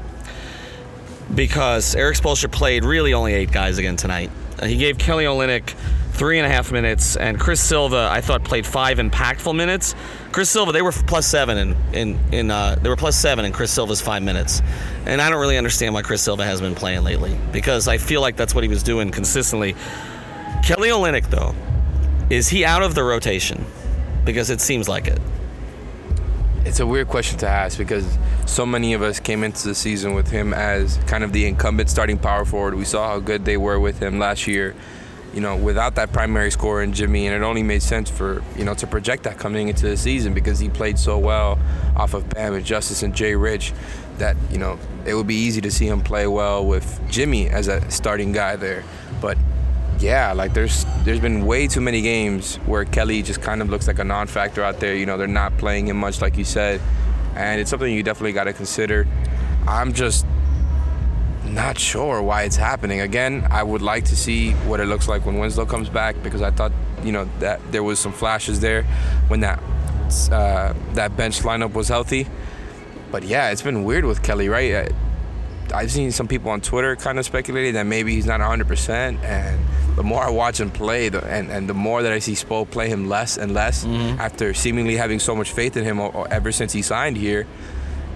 because 1.34 1.94
Erik 1.94 2.16
Spoelstra 2.16 2.50
played 2.50 2.84
really 2.84 3.14
only 3.14 3.34
eight 3.34 3.52
guys 3.52 3.78
again 3.78 3.96
tonight. 3.96 4.30
Uh, 4.60 4.66
he 4.66 4.76
gave 4.76 4.98
Kelly 4.98 5.24
Olynyk 5.24 5.74
three 6.12 6.38
and 6.38 6.46
a 6.46 6.50
half 6.50 6.70
minutes, 6.70 7.16
and 7.16 7.40
Chris 7.40 7.60
Silva 7.60 8.08
I 8.10 8.20
thought 8.20 8.44
played 8.44 8.66
five 8.66 8.98
impactful 8.98 9.54
minutes. 9.54 9.94
Chris 10.32 10.50
Silva 10.50 10.72
they 10.72 10.82
were 10.82 10.92
plus 10.92 11.26
seven 11.26 11.56
in 11.56 11.76
in, 11.92 12.20
in 12.32 12.50
uh, 12.50 12.76
they 12.80 12.88
were 12.88 12.96
plus 12.96 13.16
seven 13.16 13.44
in 13.44 13.52
Chris 13.52 13.70
Silva's 13.70 14.00
five 14.00 14.22
minutes, 14.22 14.60
and 15.06 15.20
I 15.20 15.30
don't 15.30 15.40
really 15.40 15.58
understand 15.58 15.94
why 15.94 16.02
Chris 16.02 16.22
Silva 16.22 16.44
has 16.44 16.60
been 16.60 16.74
playing 16.74 17.02
lately 17.02 17.38
because 17.52 17.88
I 17.88 17.98
feel 17.98 18.20
like 18.20 18.36
that's 18.36 18.54
what 18.54 18.64
he 18.64 18.68
was 18.68 18.82
doing 18.82 19.10
consistently. 19.10 19.74
Kelly 20.62 20.90
Olynyk 20.90 21.30
though, 21.30 21.54
is 22.28 22.48
he 22.48 22.64
out 22.64 22.82
of 22.82 22.94
the 22.94 23.02
rotation? 23.02 23.64
Because 24.24 24.50
it 24.50 24.60
seems 24.60 24.88
like 24.88 25.06
it. 25.06 25.18
It's 26.64 26.80
a 26.80 26.86
weird 26.86 27.08
question 27.08 27.38
to 27.38 27.48
ask 27.48 27.78
because 27.78 28.18
so 28.50 28.66
many 28.66 28.94
of 28.94 29.02
us 29.02 29.20
came 29.20 29.44
into 29.44 29.68
the 29.68 29.74
season 29.74 30.12
with 30.12 30.28
him 30.28 30.52
as 30.52 30.96
kind 31.06 31.22
of 31.22 31.32
the 31.32 31.46
incumbent 31.46 31.88
starting 31.88 32.18
power 32.18 32.44
forward. 32.44 32.74
We 32.74 32.84
saw 32.84 33.08
how 33.08 33.20
good 33.20 33.44
they 33.44 33.56
were 33.56 33.78
with 33.78 34.00
him 34.00 34.18
last 34.18 34.48
year, 34.48 34.74
you 35.32 35.40
know, 35.40 35.56
without 35.56 35.94
that 35.94 36.12
primary 36.12 36.50
scorer 36.50 36.82
in 36.82 36.92
Jimmy, 36.92 37.28
and 37.28 37.34
it 37.34 37.46
only 37.46 37.62
made 37.62 37.80
sense 37.80 38.10
for, 38.10 38.42
you 38.56 38.64
know, 38.64 38.74
to 38.74 38.88
project 38.88 39.22
that 39.22 39.38
coming 39.38 39.68
into 39.68 39.86
the 39.88 39.96
season 39.96 40.34
because 40.34 40.58
he 40.58 40.68
played 40.68 40.98
so 40.98 41.16
well 41.16 41.60
off 41.94 42.12
of 42.12 42.28
Bam 42.30 42.54
and 42.54 42.66
Justice 42.66 43.04
and 43.04 43.14
Jay 43.14 43.36
Rich 43.36 43.72
that, 44.18 44.36
you 44.50 44.58
know, 44.58 44.80
it 45.06 45.14
would 45.14 45.28
be 45.28 45.36
easy 45.36 45.60
to 45.60 45.70
see 45.70 45.86
him 45.86 46.00
play 46.00 46.26
well 46.26 46.66
with 46.66 47.00
Jimmy 47.08 47.48
as 47.48 47.68
a 47.68 47.88
starting 47.88 48.32
guy 48.32 48.56
there. 48.56 48.82
But 49.20 49.38
yeah, 50.00 50.32
like 50.32 50.54
there's 50.54 50.84
there's 51.04 51.20
been 51.20 51.46
way 51.46 51.68
too 51.68 51.80
many 51.80 52.02
games 52.02 52.56
where 52.66 52.84
Kelly 52.84 53.22
just 53.22 53.42
kind 53.42 53.62
of 53.62 53.70
looks 53.70 53.86
like 53.86 54.00
a 54.00 54.04
non-factor 54.04 54.64
out 54.64 54.80
there. 54.80 54.96
You 54.96 55.06
know, 55.06 55.16
they're 55.16 55.28
not 55.28 55.56
playing 55.56 55.86
him 55.86 55.98
much, 55.98 56.20
like 56.20 56.36
you 56.36 56.44
said, 56.44 56.80
and 57.34 57.60
it's 57.60 57.70
something 57.70 57.92
you 57.92 58.02
definitely 58.02 58.32
got 58.32 58.44
to 58.44 58.52
consider. 58.52 59.06
I'm 59.66 59.92
just 59.92 60.26
not 61.44 61.78
sure 61.78 62.22
why 62.22 62.42
it's 62.42 62.56
happening. 62.56 63.00
Again, 63.00 63.46
I 63.50 63.62
would 63.62 63.82
like 63.82 64.04
to 64.06 64.16
see 64.16 64.52
what 64.52 64.80
it 64.80 64.86
looks 64.86 65.08
like 65.08 65.24
when 65.26 65.38
Winslow 65.38 65.66
comes 65.66 65.88
back 65.88 66.22
because 66.22 66.42
I 66.42 66.50
thought 66.50 66.72
you 67.02 67.12
know 67.12 67.28
that 67.38 67.60
there 67.72 67.82
was 67.82 67.98
some 67.98 68.12
flashes 68.12 68.60
there 68.60 68.84
when 69.28 69.40
that 69.40 69.62
uh, 70.30 70.74
that 70.94 71.16
bench 71.16 71.40
lineup 71.40 71.72
was 71.72 71.88
healthy. 71.88 72.26
But 73.10 73.24
yeah, 73.24 73.50
it's 73.50 73.62
been 73.62 73.84
weird 73.84 74.04
with 74.04 74.22
Kelly, 74.22 74.48
right? 74.48 74.92
I've 75.74 75.90
seen 75.90 76.10
some 76.12 76.28
people 76.28 76.50
on 76.50 76.60
Twitter 76.60 76.96
kind 76.96 77.18
of 77.18 77.24
speculating 77.24 77.74
that 77.74 77.86
maybe 77.86 78.14
he's 78.14 78.26
not 78.26 78.40
100%, 78.40 79.22
and 79.22 79.60
the 80.00 80.08
more 80.12 80.22
I 80.24 80.30
watch 80.30 80.58
him 80.60 80.70
play, 80.70 81.10
the, 81.10 81.20
and 81.36 81.50
and 81.50 81.68
the 81.68 81.74
more 81.86 82.02
that 82.04 82.12
I 82.18 82.20
see 82.20 82.32
Spo 82.34 82.64
play 82.76 82.88
him 82.88 83.02
less 83.16 83.36
and 83.42 83.52
less 83.52 83.84
Mm-hmm. 83.84 84.18
after 84.26 84.54
seemingly 84.54 84.96
having 84.96 85.18
so 85.20 85.34
much 85.36 85.50
faith 85.52 85.76
in 85.76 85.84
him 85.84 86.00
ever 86.38 86.50
since 86.52 86.72
he 86.72 86.82
signed 86.82 87.16
here. 87.18 87.46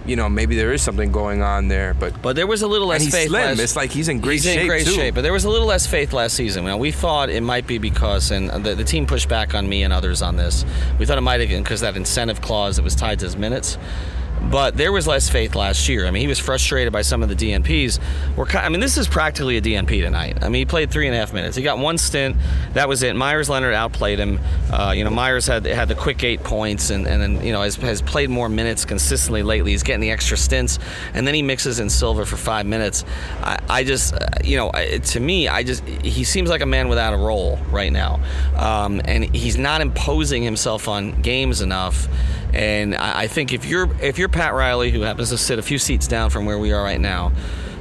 You 0.07 0.17
know, 0.17 0.29
maybe 0.29 0.55
there 0.55 0.73
is 0.77 0.83
something 0.83 1.11
going 1.13 1.41
on 1.43 1.69
there, 1.69 1.95
but 1.95 2.13
But 2.21 2.37
there 2.37 2.47
was 2.47 2.61
a 2.63 2.67
little 2.75 2.89
less 2.89 3.01
and 3.03 3.07
he's 3.07 3.15
faith. 3.21 3.29
slim. 3.29 3.43
last- 3.49 3.61
It's 3.61 3.77
like 3.77 3.91
he's 3.91 4.09
in 4.09 4.21
great 4.21 4.35
he's 4.43 4.45
shape 4.45 4.61
in 4.61 4.67
great 4.67 4.85
too. 4.87 4.93
shape, 4.93 5.15
but 5.15 5.23
there 5.23 5.33
was 5.33 5.45
a 5.45 5.51
little 5.51 5.67
less 5.67 5.87
faith 5.87 6.13
last 6.13 6.35
season. 6.37 6.65
Now, 6.67 6.77
we 6.77 6.91
thought 6.93 7.29
it 7.31 7.43
might 7.43 7.67
be 7.67 7.79
because, 7.79 8.31
and 8.31 8.51
the, 8.65 8.75
the 8.75 8.85
team 8.85 9.07
pushed 9.07 9.29
back 9.31 9.55
on 9.55 9.67
me 9.67 9.83
and 9.83 9.93
others 9.95 10.21
on 10.21 10.37
this. 10.37 10.65
We 10.99 11.07
thought 11.07 11.17
it 11.17 11.23
might 11.31 11.41
have 11.41 11.49
been 11.49 11.63
because 11.63 11.81
that 11.81 11.97
incentive 11.97 12.41
clause 12.43 12.77
that 12.77 12.83
was 12.83 12.95
tied 12.95 13.19
to 13.21 13.25
his 13.25 13.37
minutes. 13.37 13.79
But 14.51 14.77
there 14.77 14.93
was 14.93 15.07
less 15.07 15.29
faith 15.29 15.55
last 15.55 15.89
year. 15.89 16.07
I 16.07 16.11
mean, 16.11 16.21
he 16.23 16.29
was 16.29 16.39
frustrated 16.39 16.93
by 16.93 17.03
some 17.03 17.23
of 17.23 17.29
the 17.29 17.35
DNPs. 17.35 18.01
We're, 18.37 18.47
I 18.51 18.69
mean, 18.69 18.81
this 18.81 18.97
is 18.97 19.09
practically 19.09 19.57
a 19.57 19.63
DNP 19.63 20.03
tonight. 20.03 20.43
I 20.43 20.49
mean, 20.49 20.61
he 20.61 20.65
played 20.65 20.91
three 20.91 21.07
and 21.07 21.15
a 21.15 21.19
half 21.19 21.33
minutes. 21.33 21.57
He 21.57 21.63
got 21.63 21.79
one 21.79 21.99
stint. 21.99 22.37
That 22.75 22.89
was 22.89 23.03
it. 23.03 23.17
Meyers 23.17 23.49
Leonard 23.49 23.75
outplayed 23.75 24.19
him. 24.19 24.39
Uh, 24.73 24.93
you 24.97 25.05
know, 25.05 25.11
Meyers 25.11 25.47
had 25.47 25.65
had 25.65 25.89
the 25.89 25.95
quick 25.95 26.23
eight 26.25 26.43
points, 26.43 26.91
and 26.91 27.07
and 27.07 27.21
then 27.21 27.45
you 27.45 27.53
know 27.53 27.63
has, 27.63 27.77
has 27.77 28.03
played 28.03 28.31
more 28.31 28.49
minutes 28.49 28.85
consistently 28.85 29.43
lately. 29.43 29.73
He's 29.73 29.83
getting 29.83 30.01
the 30.01 30.11
extra 30.11 30.37
stints, 30.37 30.79
and 31.15 31.27
then 31.27 31.35
he 31.35 31.43
mixes 31.43 31.81
in 31.81 31.91
Silva 31.91 32.27
for 32.27 32.37
five 32.37 32.67
minutes. 32.67 33.05
I, 33.41 33.59
I 33.69 33.85
just, 33.85 34.15
uh, 34.15 34.19
you 34.43 34.57
know, 34.57 34.71
to 34.71 35.21
me, 35.21 35.49
I 35.49 35.63
just 35.63 35.85
he 35.85 36.25
seems 36.25 36.51
like 36.51 36.61
a 36.61 36.67
man 36.67 36.89
without 36.89 37.15
a 37.15 37.19
role 37.19 37.59
right 37.71 37.93
now, 37.93 38.21
um, 38.57 39.01
and 39.05 39.25
he's 39.35 39.57
not 39.57 39.81
imposing 39.81 40.43
himself 40.43 40.89
on 40.89 41.21
games 41.23 41.61
enough. 41.61 42.09
And 42.55 42.95
I, 42.95 43.23
I 43.23 43.27
think 43.27 43.53
if 43.53 43.65
you're 43.65 43.91
if 44.01 44.17
you're 44.17 44.29
Pat 44.29 44.55
Riley, 44.55 44.91
who 44.93 45.01
happens 45.01 45.31
to 45.31 45.39
sit 45.39 45.59
a 45.59 45.63
few 45.63 45.79
seats 45.79 46.07
down 46.07 46.31
from 46.31 46.47
where 46.47 46.59
we 46.59 46.73
are 46.73 46.83
right 46.83 47.01
now, 47.01 47.33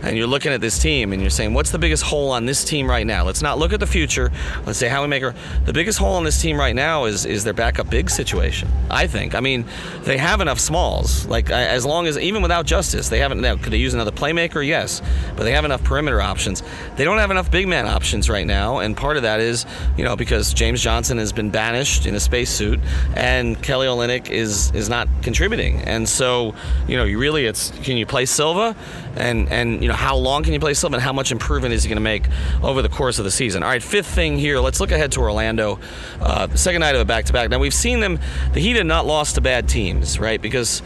and 0.04 0.18
you're 0.18 0.28
looking 0.28 0.52
at 0.52 0.62
this 0.62 0.78
team 0.78 1.14
and 1.14 1.22
you're 1.22 1.32
saying, 1.32 1.54
what's 1.54 1.72
the 1.72 1.80
biggest 1.80 2.04
hole 2.04 2.32
on 2.32 2.46
this 2.46 2.64
team 2.64 2.90
right 2.90 3.08
now? 3.08 3.24
Let's 3.24 3.42
not 3.42 3.58
look 3.58 3.74
at 3.74 3.80
the 3.80 3.88
future. 3.88 4.32
Let's 4.66 4.78
say 4.78 4.90
how 4.90 5.02
we 5.02 5.08
make 5.08 5.24
her. 5.24 5.34
The 5.66 5.74
biggest 5.74 5.98
hole 5.98 6.16
on 6.16 6.24
this 6.24 6.42
team 6.42 6.58
right 6.58 6.76
now 6.76 7.06
is 7.06 7.26
is 7.26 7.44
their 7.44 7.54
backup 7.54 7.90
big 7.90 8.10
situation. 8.10 8.68
I 8.90 9.08
think. 9.08 9.34
I 9.34 9.40
mean, 9.40 9.66
they 10.02 10.18
have 10.18 10.42
enough 10.42 10.60
smalls. 10.60 11.26
Like 11.26 11.50
as 11.50 11.86
long 11.86 12.08
as 12.08 12.18
even 12.18 12.42
without 12.42 12.66
Justice, 12.66 13.10
they 13.10 13.20
haven't. 13.20 13.42
Now, 13.42 13.56
could 13.56 13.72
they 13.72 13.78
use 13.78 13.94
another 13.94 14.12
playmaker? 14.12 14.66
Yes, 14.66 15.02
but 15.36 15.44
they 15.44 15.52
have 15.54 15.66
enough 15.66 15.84
perimeter 15.84 16.22
options. 16.22 16.64
They 16.96 17.06
don't 17.06 17.18
have 17.18 17.32
enough 17.32 17.50
big 17.50 17.68
man 17.68 17.88
options 17.88 18.30
right 18.30 18.46
now, 18.46 18.80
and 18.80 18.96
part 18.96 19.18
of 19.18 19.24
that 19.24 19.40
is 19.40 19.66
you 19.98 20.04
know 20.04 20.16
because 20.16 20.54
James 20.54 20.82
Johnson 20.82 21.18
has 21.18 21.32
been 21.32 21.50
banished 21.50 22.06
in 22.06 22.16
a 22.16 22.20
spacesuit, 22.20 22.80
and 23.16 23.62
Kelly 23.62 23.88
Olynyk 23.88 24.30
is 24.30 24.72
is 24.72 24.90
not 24.90 25.08
contributing, 25.22 25.82
and 25.82 26.08
so 26.08 26.54
you 26.88 26.98
know 26.98 27.06
you 27.06 27.18
really 27.18 27.46
it's 27.46 27.72
can 27.84 27.98
you 27.98 28.06
play 28.06 28.26
Silva, 28.26 28.76
and 29.16 29.50
and 29.50 29.82
you 29.82 29.88
know 29.88 29.93
how 29.94 30.16
long 30.16 30.44
can 30.44 30.54
you 30.54 30.60
play 30.60 30.74
Sylvan? 30.74 31.00
how 31.00 31.14
much 31.14 31.32
improvement 31.32 31.74
is 31.74 31.84
he 31.84 31.90
going 31.90 31.98
to 31.98 32.02
make 32.02 32.28
over 32.62 32.82
the 32.82 32.90
course 32.90 33.20
of 33.20 33.26
the 33.26 33.32
season? 33.32 33.64
All 33.64 33.70
right, 33.70 33.84
fifth 33.84 34.08
thing 34.08 34.38
here. 34.38 34.60
Let's 34.60 34.80
look 34.80 34.92
ahead 34.92 35.12
to 35.14 35.20
Orlando. 35.22 35.80
Uh, 36.20 36.48
second 36.56 36.82
night 36.82 36.96
of 36.96 37.02
a 37.02 37.06
back 37.06 37.26
to 37.26 37.34
back. 37.34 37.50
Now 37.50 37.60
we've 37.60 37.74
seen 37.74 38.00
them. 38.00 38.20
The 38.54 38.60
Heat 38.60 38.76
have 38.78 38.86
not 38.86 39.06
lost 39.06 39.36
to 39.36 39.42
bad 39.42 39.68
teams, 39.68 40.20
right? 40.20 40.42
Because 40.42 40.82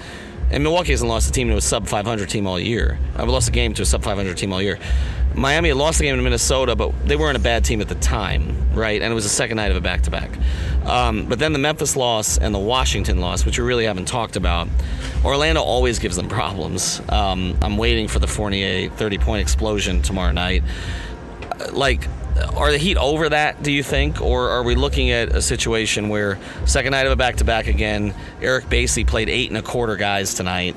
and 0.49 0.63
Milwaukee 0.63 0.91
hasn't 0.91 1.09
lost 1.09 1.29
a 1.29 1.31
team 1.33 1.49
to 1.49 1.57
a 1.57 1.61
sub 1.61 1.87
500 1.87 2.29
team 2.29 2.47
all 2.47 2.59
year. 2.59 2.97
I've 3.17 3.27
lost 3.27 3.49
a 3.49 3.51
game 3.51 3.73
to 3.73 3.81
a 3.81 3.85
sub 3.85 4.03
500 4.03 4.37
team 4.37 4.53
all 4.53 4.61
year. 4.61 4.79
Miami 5.37 5.69
had 5.69 5.77
lost 5.77 5.99
the 5.99 6.05
game 6.05 6.15
to 6.17 6.21
Minnesota, 6.21 6.75
but 6.75 6.91
they 7.07 7.15
weren't 7.15 7.37
a 7.37 7.41
bad 7.41 7.63
team 7.63 7.79
at 7.79 7.87
the 7.87 7.95
time, 7.95 8.73
right? 8.73 9.01
And 9.01 9.11
it 9.11 9.15
was 9.15 9.23
the 9.23 9.29
second 9.29 9.57
night 9.57 9.69
of 9.69 9.77
a 9.77 9.81
back 9.81 10.01
to 10.03 10.11
back. 10.11 10.31
But 10.83 11.39
then 11.39 11.53
the 11.53 11.59
Memphis 11.59 11.95
loss 11.95 12.37
and 12.37 12.53
the 12.55 12.59
Washington 12.59 13.19
loss, 13.19 13.45
which 13.45 13.59
we 13.59 13.65
really 13.65 13.85
haven't 13.85 14.05
talked 14.07 14.35
about. 14.35 14.67
Orlando 15.23 15.61
always 15.61 15.99
gives 15.99 16.15
them 16.15 16.27
problems. 16.27 17.01
Um, 17.09 17.55
I'm 17.61 17.77
waiting 17.77 18.07
for 18.07 18.19
the 18.19 18.27
Fournier 18.27 18.89
30 18.89 19.17
point 19.19 19.41
explosion 19.41 20.01
tomorrow 20.01 20.31
night. 20.31 20.63
Uh, 21.59 21.71
Like, 21.71 22.07
are 22.55 22.71
the 22.71 22.77
Heat 22.77 22.97
over 22.97 23.29
that, 23.29 23.63
do 23.63 23.71
you 23.71 23.83
think? 23.83 24.21
Or 24.21 24.49
are 24.49 24.63
we 24.63 24.75
looking 24.75 25.11
at 25.11 25.35
a 25.35 25.41
situation 25.41 26.09
where 26.09 26.37
second 26.65 26.91
night 26.91 27.05
of 27.05 27.11
a 27.11 27.15
back 27.15 27.37
to 27.37 27.43
back 27.43 27.67
again, 27.67 28.13
Eric 28.41 28.69
Basely 28.69 29.03
played 29.03 29.29
eight 29.29 29.49
and 29.49 29.57
a 29.57 29.61
quarter 29.61 29.95
guys 29.95 30.33
tonight? 30.33 30.75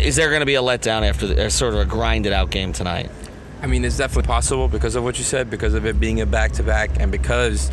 Is 0.00 0.16
there 0.16 0.30
going 0.30 0.40
to 0.40 0.46
be 0.46 0.54
a 0.54 0.62
letdown 0.62 1.06
after 1.06 1.26
the, 1.26 1.50
sort 1.50 1.74
of 1.74 1.80
a 1.80 1.84
grinded 1.84 2.32
out 2.32 2.50
game 2.50 2.72
tonight? 2.72 3.10
I 3.60 3.66
mean, 3.66 3.84
it's 3.84 3.98
definitely 3.98 4.26
possible 4.26 4.66
because 4.66 4.94
of 4.94 5.04
what 5.04 5.18
you 5.18 5.24
said, 5.24 5.50
because 5.50 5.74
of 5.74 5.84
it 5.84 6.00
being 6.00 6.22
a 6.22 6.26
back 6.26 6.52
to 6.52 6.62
back, 6.62 6.98
and 6.98 7.12
because, 7.12 7.70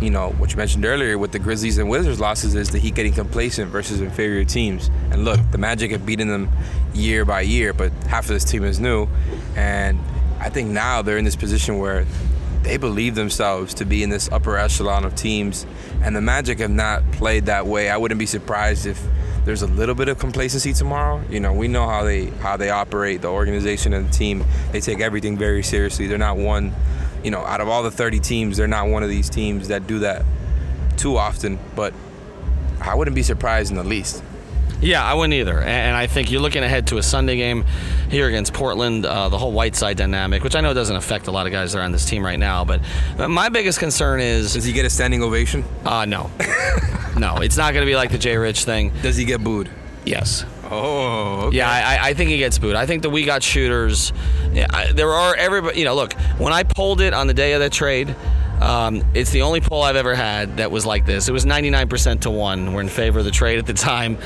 you 0.00 0.08
know, 0.08 0.30
what 0.30 0.52
you 0.52 0.56
mentioned 0.56 0.84
earlier 0.84 1.18
with 1.18 1.32
the 1.32 1.40
Grizzlies 1.40 1.78
and 1.78 1.90
Wizards 1.90 2.20
losses 2.20 2.54
is 2.54 2.70
the 2.70 2.78
Heat 2.78 2.94
getting 2.94 3.12
complacent 3.12 3.72
versus 3.72 4.00
inferior 4.00 4.44
teams. 4.44 4.88
And 5.10 5.24
look, 5.24 5.40
the 5.50 5.58
Magic 5.58 5.90
have 5.90 6.06
beaten 6.06 6.28
them 6.28 6.48
year 6.94 7.24
by 7.24 7.40
year, 7.40 7.72
but 7.72 7.90
half 8.04 8.26
of 8.26 8.34
this 8.34 8.44
team 8.44 8.62
is 8.62 8.78
new. 8.78 9.08
And 9.56 9.98
I 10.38 10.50
think 10.50 10.70
now 10.70 11.02
they're 11.02 11.18
in 11.18 11.24
this 11.24 11.34
position 11.34 11.78
where 11.78 12.06
they 12.62 12.76
believe 12.76 13.16
themselves 13.16 13.74
to 13.74 13.84
be 13.84 14.04
in 14.04 14.10
this 14.10 14.30
upper 14.30 14.56
echelon 14.56 15.04
of 15.04 15.16
teams. 15.16 15.66
And 16.02 16.14
the 16.14 16.20
Magic 16.20 16.60
have 16.60 16.70
not 16.70 17.02
played 17.10 17.46
that 17.46 17.66
way. 17.66 17.90
I 17.90 17.96
wouldn't 17.96 18.20
be 18.20 18.26
surprised 18.26 18.86
if 18.86 19.04
there's 19.44 19.62
a 19.62 19.66
little 19.66 19.94
bit 19.94 20.08
of 20.08 20.18
complacency 20.18 20.72
tomorrow. 20.72 21.22
You 21.28 21.40
know, 21.40 21.52
we 21.52 21.68
know 21.68 21.86
how 21.86 22.02
they 22.04 22.26
how 22.26 22.56
they 22.56 22.70
operate, 22.70 23.20
the 23.22 23.28
organization 23.28 23.92
and 23.92 24.08
the 24.08 24.12
team. 24.12 24.44
They 24.72 24.80
take 24.80 25.00
everything 25.00 25.36
very 25.36 25.62
seriously. 25.62 26.06
They're 26.06 26.18
not 26.18 26.36
one, 26.36 26.72
you 27.22 27.30
know, 27.30 27.40
out 27.40 27.60
of 27.60 27.68
all 27.68 27.82
the 27.82 27.90
30 27.90 28.20
teams, 28.20 28.56
they're 28.56 28.66
not 28.66 28.88
one 28.88 29.02
of 29.02 29.08
these 29.08 29.28
teams 29.28 29.68
that 29.68 29.86
do 29.86 29.98
that 30.00 30.24
too 30.96 31.16
often. 31.16 31.58
But 31.76 31.92
I 32.80 32.94
wouldn't 32.94 33.14
be 33.14 33.22
surprised 33.22 33.70
in 33.70 33.76
the 33.76 33.84
least. 33.84 34.22
Yeah, 34.80 35.02
I 35.02 35.14
wouldn't 35.14 35.32
either. 35.34 35.58
And 35.60 35.68
and 35.68 35.96
I 35.96 36.06
think 36.06 36.30
you're 36.30 36.42
looking 36.42 36.62
ahead 36.62 36.88
to 36.88 36.98
a 36.98 37.02
Sunday 37.02 37.36
game 37.36 37.64
here 38.10 38.26
against 38.28 38.52
Portland, 38.52 39.06
uh, 39.06 39.28
the 39.28 39.38
whole 39.38 39.52
Whiteside 39.52 39.96
dynamic, 39.96 40.42
which 40.42 40.54
I 40.56 40.60
know 40.60 40.74
doesn't 40.74 40.96
affect 40.96 41.26
a 41.26 41.30
lot 41.30 41.46
of 41.46 41.52
guys 41.52 41.72
that 41.72 41.78
are 41.78 41.82
on 41.82 41.92
this 41.92 42.04
team 42.04 42.24
right 42.24 42.38
now. 42.38 42.64
But 42.64 42.80
my 43.28 43.48
biggest 43.48 43.78
concern 43.78 44.20
is 44.20 44.52
Does 44.54 44.64
he 44.64 44.72
get 44.72 44.84
a 44.84 44.90
standing 44.90 45.22
ovation? 45.22 45.64
uh, 45.84 46.04
no. 46.04 46.30
no, 47.18 47.36
it's 47.36 47.56
not 47.56 47.72
going 47.72 47.84
to 47.84 47.90
be 47.90 47.96
like 47.96 48.10
the 48.10 48.18
Jay 48.18 48.36
Rich 48.36 48.64
thing. 48.64 48.92
Does 49.02 49.16
he 49.16 49.24
get 49.24 49.42
booed? 49.42 49.70
Yes. 50.04 50.44
Oh, 50.70 51.46
okay. 51.46 51.58
Yeah, 51.58 51.70
I, 51.70 52.08
I 52.10 52.14
think 52.14 52.30
he 52.30 52.38
gets 52.38 52.58
booed. 52.58 52.74
I 52.74 52.86
think 52.86 53.02
that 53.02 53.10
we 53.10 53.24
got 53.24 53.42
shooters. 53.42 54.12
Yeah, 54.52 54.66
I, 54.70 54.92
there 54.92 55.10
are 55.10 55.34
everybody. 55.34 55.78
You 55.78 55.84
know, 55.84 55.94
look, 55.94 56.14
when 56.38 56.52
I 56.52 56.62
pulled 56.62 57.00
it 57.00 57.14
on 57.14 57.26
the 57.26 57.34
day 57.34 57.52
of 57.52 57.60
the 57.60 57.70
trade, 57.70 58.14
um, 58.60 59.02
it's 59.14 59.30
the 59.30 59.42
only 59.42 59.60
poll 59.60 59.82
I've 59.82 59.96
ever 59.96 60.14
had 60.14 60.58
that 60.58 60.70
was 60.70 60.86
like 60.86 61.06
this. 61.06 61.28
It 61.28 61.32
was 61.32 61.44
99% 61.44 62.20
to 62.22 62.30
one. 62.30 62.72
We're 62.72 62.80
in 62.80 62.88
favor 62.88 63.18
of 63.18 63.24
the 63.24 63.30
trade 63.30 63.58
at 63.58 63.66
the 63.66 63.74
time. 63.74 64.18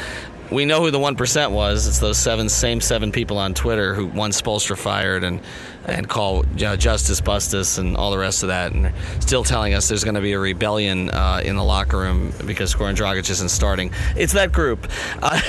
We 0.51 0.65
know 0.65 0.81
who 0.81 0.91
the 0.91 0.99
one 0.99 1.15
percent 1.15 1.53
was. 1.53 1.87
It's 1.87 1.99
those 1.99 2.17
seven 2.17 2.49
same 2.49 2.81
seven 2.81 3.13
people 3.13 3.39
on 3.39 3.53
Twitter 3.53 3.95
who 3.95 4.07
want 4.07 4.33
Spoelstra 4.33 4.79
fired 4.79 5.25
and 5.25 5.41
and 5.85 6.09
call 6.09 6.45
uh, 6.63 6.77
Justice 6.77 7.21
Bustus 7.21 7.79
and 7.79 7.97
all 7.97 8.11
the 8.11 8.19
rest 8.19 8.43
of 8.43 8.49
that, 8.49 8.73
and 8.73 8.93
still 9.21 9.43
telling 9.43 9.75
us 9.75 9.89
there's 9.89 10.05
going 10.05 10.15
to 10.15 10.21
be 10.21 10.33
a 10.33 10.39
rebellion 10.39 11.11
uh, 11.11 11.41
in 11.45 11.57
the 11.57 11.65
locker 11.65 11.99
room 11.99 12.33
because 12.47 12.75
Goran 12.75 12.95
Dragic 12.95 13.29
isn't 13.31 13.49
starting. 13.49 13.93
It's 14.17 14.35
that 14.35 14.53
group, 14.53 14.87
uh, 15.23 15.41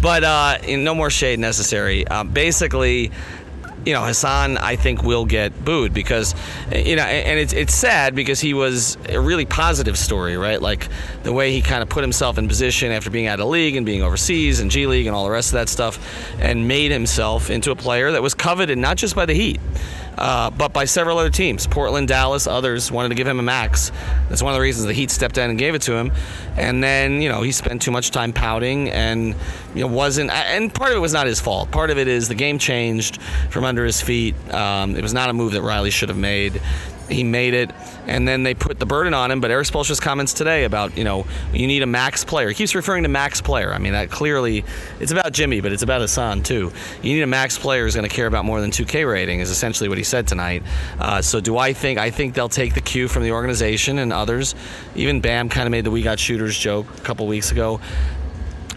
but 0.00 0.24
uh, 0.24 0.58
no 0.68 0.94
more 0.94 1.10
shade 1.10 1.38
necessary. 1.38 2.06
Uh, 2.06 2.24
basically, 2.24 3.10
you 3.88 3.94
know, 3.94 4.04
Hassan, 4.04 4.58
I 4.58 4.76
think 4.76 5.02
will 5.02 5.24
get 5.24 5.64
booed 5.64 5.94
because, 5.94 6.34
you 6.70 6.94
know, 6.94 7.04
and 7.04 7.40
it's 7.40 7.54
it's 7.54 7.74
sad 7.74 8.14
because 8.14 8.38
he 8.38 8.52
was 8.52 8.98
a 9.08 9.18
really 9.18 9.46
positive 9.46 9.96
story, 9.96 10.36
right? 10.36 10.60
Like 10.60 10.88
the 11.22 11.32
way 11.32 11.52
he 11.52 11.62
kind 11.62 11.82
of 11.82 11.88
put 11.88 12.04
himself 12.04 12.36
in 12.36 12.48
position 12.48 12.92
after 12.92 13.08
being 13.08 13.28
out 13.28 13.40
of 13.40 13.48
league 13.48 13.76
and 13.76 13.86
being 13.86 14.02
overseas 14.02 14.60
and 14.60 14.70
G 14.70 14.86
League 14.86 15.06
and 15.06 15.16
all 15.16 15.24
the 15.24 15.30
rest 15.30 15.48
of 15.48 15.54
that 15.54 15.70
stuff, 15.70 15.98
and 16.38 16.68
made 16.68 16.90
himself 16.90 17.48
into 17.48 17.70
a 17.70 17.76
player 17.76 18.12
that 18.12 18.20
was 18.20 18.34
coveted 18.34 18.76
not 18.76 18.98
just 18.98 19.16
by 19.16 19.24
the 19.24 19.32
Heat. 19.32 19.58
Uh, 20.18 20.50
but 20.50 20.72
by 20.72 20.84
several 20.84 21.18
other 21.18 21.30
teams, 21.30 21.66
Portland, 21.66 22.08
Dallas, 22.08 22.46
others 22.46 22.90
wanted 22.90 23.10
to 23.10 23.14
give 23.14 23.26
him 23.26 23.38
a 23.38 23.42
max. 23.42 23.92
That's 24.28 24.42
one 24.42 24.52
of 24.52 24.56
the 24.56 24.60
reasons 24.60 24.86
the 24.86 24.92
Heat 24.92 25.10
stepped 25.10 25.38
in 25.38 25.48
and 25.48 25.58
gave 25.58 25.74
it 25.74 25.82
to 25.82 25.94
him. 25.94 26.12
And 26.56 26.82
then, 26.82 27.22
you 27.22 27.28
know, 27.28 27.42
he 27.42 27.52
spent 27.52 27.82
too 27.82 27.92
much 27.92 28.10
time 28.10 28.32
pouting 28.32 28.90
and, 28.90 29.34
you 29.74 29.82
know, 29.82 29.86
wasn't. 29.86 30.30
And 30.30 30.74
part 30.74 30.90
of 30.90 30.96
it 30.96 31.00
was 31.00 31.12
not 31.12 31.26
his 31.26 31.40
fault. 31.40 31.70
Part 31.70 31.90
of 31.90 31.98
it 31.98 32.08
is 32.08 32.28
the 32.28 32.34
game 32.34 32.58
changed 32.58 33.22
from 33.50 33.64
under 33.64 33.84
his 33.84 34.00
feet. 34.00 34.34
Um, 34.52 34.96
it 34.96 35.02
was 35.02 35.14
not 35.14 35.30
a 35.30 35.32
move 35.32 35.52
that 35.52 35.62
Riley 35.62 35.90
should 35.90 36.08
have 36.08 36.18
made. 36.18 36.60
He 37.08 37.24
made 37.24 37.54
it, 37.54 37.70
and 38.08 38.26
then 38.26 38.42
they 38.42 38.54
put 38.54 38.78
the 38.78 38.86
burden 38.86 39.14
on 39.14 39.30
him. 39.30 39.40
But 39.40 39.50
Erik 39.50 39.66
Spoelstra's 39.66 40.00
comments 40.00 40.32
today 40.32 40.64
about 40.64 40.96
you 40.96 41.04
know 41.04 41.26
you 41.52 41.66
need 41.66 41.82
a 41.82 41.86
max 41.86 42.24
player. 42.24 42.48
He 42.48 42.54
keeps 42.54 42.74
referring 42.74 43.04
to 43.04 43.08
max 43.08 43.40
player. 43.40 43.72
I 43.72 43.78
mean 43.78 43.92
that 43.92 44.10
clearly 44.10 44.64
it's 44.98 45.12
about 45.12 45.32
Jimmy, 45.32 45.60
but 45.60 45.72
it's 45.72 45.82
about 45.82 46.00
Hassan 46.00 46.42
too. 46.42 46.72
You 47.02 47.14
need 47.14 47.22
a 47.22 47.26
max 47.26 47.58
player 47.58 47.84
who's 47.84 47.94
going 47.94 48.08
to 48.08 48.14
care 48.14 48.26
about 48.26 48.44
more 48.44 48.60
than 48.60 48.70
2K 48.70 49.08
rating. 49.08 49.40
Is 49.40 49.50
essentially 49.50 49.88
what 49.88 49.98
he 49.98 50.04
said 50.04 50.26
tonight. 50.26 50.62
Uh, 50.98 51.22
so 51.22 51.40
do 51.40 51.56
I 51.56 51.72
think 51.72 51.98
I 51.98 52.10
think 52.10 52.34
they'll 52.34 52.48
take 52.48 52.74
the 52.74 52.80
cue 52.80 53.08
from 53.08 53.22
the 53.22 53.32
organization 53.32 53.98
and 53.98 54.12
others. 54.12 54.54
Even 54.96 55.20
Bam 55.20 55.48
kind 55.48 55.66
of 55.66 55.70
made 55.70 55.84
the 55.84 55.90
"we 55.90 56.02
got 56.02 56.18
shooters" 56.18 56.58
joke 56.58 56.86
a 56.96 57.00
couple 57.02 57.26
weeks 57.26 57.52
ago. 57.52 57.80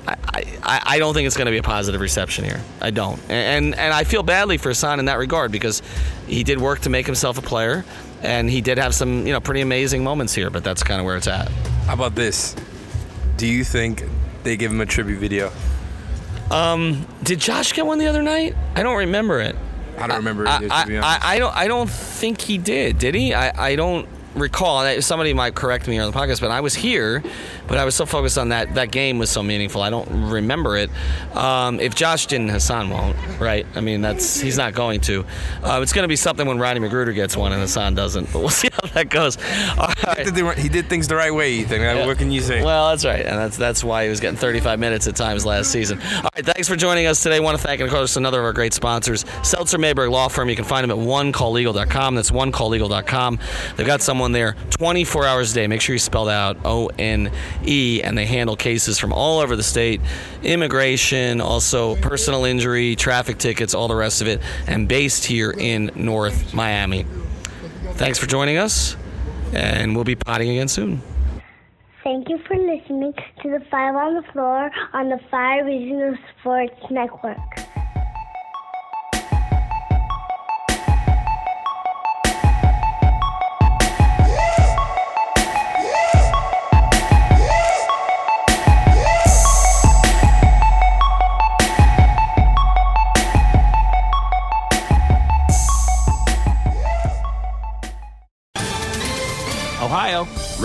I, 0.08 0.44
I, 0.64 0.82
I 0.86 1.00
don't 1.00 1.14
think 1.14 1.28
it's 1.28 1.38
going 1.38 1.46
to 1.46 1.52
be 1.52 1.58
a 1.58 1.64
positive 1.64 2.02
reception 2.02 2.44
here. 2.44 2.62
I 2.82 2.90
don't, 2.92 3.20
and 3.30 3.76
and 3.76 3.94
I 3.94 4.04
feel 4.04 4.24
badly 4.24 4.58
for 4.58 4.70
Hassan 4.70 5.00
in 5.00 5.06
that 5.06 5.18
regard 5.18 5.52
because 5.52 5.82
he 6.28 6.44
did 6.44 6.60
work 6.60 6.80
to 6.82 6.90
make 6.90 7.06
himself 7.06 7.38
a 7.38 7.42
player, 7.42 7.86
and 8.24 8.50
he 8.50 8.62
did 8.62 8.78
have 8.78 8.94
some 8.96 9.26
you 9.26 9.34
know 9.34 9.40
pretty 9.40 9.62
amazing 9.62 10.04
moments 10.04 10.34
here. 10.34 10.50
But 10.50 10.64
that's 10.64 10.84
kind 10.84 11.00
of 11.00 11.06
where 11.06 11.18
it's 11.18 11.28
at. 11.28 11.50
How 11.86 11.94
about 11.94 12.16
this? 12.16 12.56
Do 13.38 13.48
you 13.48 13.64
think 13.64 14.04
they 14.44 14.58
give 14.58 14.72
him 14.72 14.82
a 14.82 14.86
tribute 14.86 15.20
video? 15.20 15.52
Um, 16.50 17.08
did 17.24 17.40
Josh 17.40 17.74
get 17.74 17.86
one 17.86 17.98
the 17.98 18.08
other 18.08 18.22
night? 18.22 18.56
I 18.76 18.84
don't 18.84 18.98
remember 18.98 19.40
it. 19.40 19.56
I 19.98 20.08
don't 20.08 20.18
remember 20.18 20.48
I, 20.48 20.58
either, 20.58 20.72
I, 20.72 20.86
I. 21.02 21.20
I 21.36 21.40
don't. 21.40 21.56
I 21.56 21.68
don't 21.68 21.90
think 21.90 22.42
he 22.42 22.58
did. 22.58 22.98
Did 22.98 23.16
he? 23.16 23.34
I, 23.34 23.72
I 23.72 23.76
don't 23.76 24.08
recall. 24.36 25.02
Somebody 25.02 25.34
might 25.34 25.56
correct 25.56 25.88
me 25.88 26.00
on 26.00 26.12
the 26.12 26.18
podcast, 26.18 26.42
but 26.42 26.52
I 26.52 26.62
was 26.62 26.74
here, 26.74 27.24
but 27.72 27.80
I 27.80 27.86
was 27.86 27.96
so 27.96 28.06
focused 28.06 28.38
on 28.38 28.50
that. 28.50 28.76
That 28.76 28.92
game 28.92 29.18
was 29.18 29.30
so 29.30 29.42
meaningful. 29.42 29.82
I 29.82 29.90
don't 29.90 30.30
remember 30.30 30.76
it. 30.76 30.90
Um, 31.34 31.80
if 31.80 31.96
Josh 31.96 32.26
didn't, 32.26 32.50
Hassan 32.50 32.90
won't. 32.90 33.16
Right? 33.40 33.66
I 33.76 33.80
mean, 33.80 34.02
that's 34.02 34.42
he's 34.42 34.58
not 34.58 34.74
going 34.74 35.00
to. 35.02 35.26
Uh, 35.64 35.80
it's 35.82 35.94
going 35.94 36.04
to 36.04 36.10
be 36.10 36.18
something 36.18 36.46
when 36.46 36.60
Rodney 36.60 36.86
McGruder 36.86 37.16
gets 37.16 37.38
one 37.38 37.54
and 37.54 37.62
Hassan 37.62 37.96
doesn't. 37.96 38.26
But 38.34 38.40
we'll 38.40 38.50
see 38.62 38.68
how 38.74 38.90
that 38.90 39.10
goes. 39.10 39.38
Right. 39.78 40.26
He 40.26 40.32
did 40.32 40.58
he 40.58 40.68
did 40.68 40.90
things 40.90 41.08
the 41.08 41.16
right 41.16 41.34
way, 41.34 41.54
Ethan. 41.54 41.82
Uh, 41.82 42.06
What 42.06 42.18
can 42.18 42.30
you 42.30 42.42
say? 42.42 42.62
Well, 42.62 42.90
that's 42.90 43.06
right, 43.06 43.26
and 43.26 43.38
that's 43.38 43.56
that's 43.56 43.84
why 43.86 44.04
he 44.04 44.10
was 44.10 44.20
getting 44.20 44.38
35 44.38 44.78
minutes 44.78 45.08
at 45.08 45.16
times 45.16 45.46
last 45.46 45.72
season. 45.72 46.02
All 46.18 46.30
right, 46.36 46.46
thanks 46.46 46.68
for 46.68 46.76
joining 46.76 47.06
us 47.08 47.24
today. 47.24 47.38
I 47.38 47.40
want 47.40 47.58
to 47.58 47.64
thank, 47.66 47.80
of 47.80 47.90
course, 47.90 48.18
another 48.18 48.40
of 48.40 48.46
our 48.46 48.54
great 48.54 48.74
sponsors, 48.74 49.24
Seltzer 49.44 49.78
Mayberg 49.78 50.12
Law 50.12 50.28
Firm. 50.28 50.50
You 50.50 50.58
can 50.58 50.66
find 50.66 50.84
them 50.84 51.00
at 51.00 51.06
onecalllegal.com. 51.06 52.16
That's 52.16 52.32
onecalllegal.com. 52.32 53.40
They've 53.78 53.88
got 53.88 54.02
someone 54.02 54.34
there 54.34 54.56
24 54.72 55.26
hours 55.26 55.52
a 55.52 55.56
day. 55.56 55.68
Make 55.68 55.80
sure 55.82 55.94
you 55.96 56.00
spell 56.00 56.26
that 56.26 56.38
out 56.38 56.58
O 56.66 56.90
N 57.00 57.32
E, 57.66 58.02
and 58.04 58.18
they 58.18 58.26
handle 58.26 58.56
cases 58.56 59.00
from 59.00 59.14
all 59.14 59.40
over 59.40 59.56
the 59.56 59.64
state, 59.64 60.02
immigration, 60.44 61.42
also 61.42 61.96
personal 61.98 62.46
injury, 62.46 62.96
traffic 62.96 63.38
tickets, 63.38 63.74
all 63.74 63.88
the 63.88 63.96
rest 63.96 64.22
of 64.22 64.28
it, 64.28 64.42
and 64.68 64.88
based 64.88 65.26
here 65.26 65.52
in 65.52 65.92
North 65.96 66.54
Miami. 66.54 67.06
Thanks 67.94 68.18
for 68.18 68.26
joining 68.26 68.58
us, 68.58 68.96
and 69.54 69.96
we'll 69.96 70.04
be 70.04 70.16
potting 70.16 70.50
again 70.50 70.68
soon. 70.68 71.02
Thank 72.04 72.30
you 72.30 72.40
for 72.48 72.58
listening 72.58 73.14
to 73.44 73.50
the 73.50 73.64
Five 73.70 73.96
on 73.96 74.16
the 74.16 74.24
Floor 74.32 74.72
on 74.94 75.10
the 75.10 75.20
Five 75.30 75.66
Reasons 75.66 76.18
Sports 76.40 76.82
Network. 76.90 77.38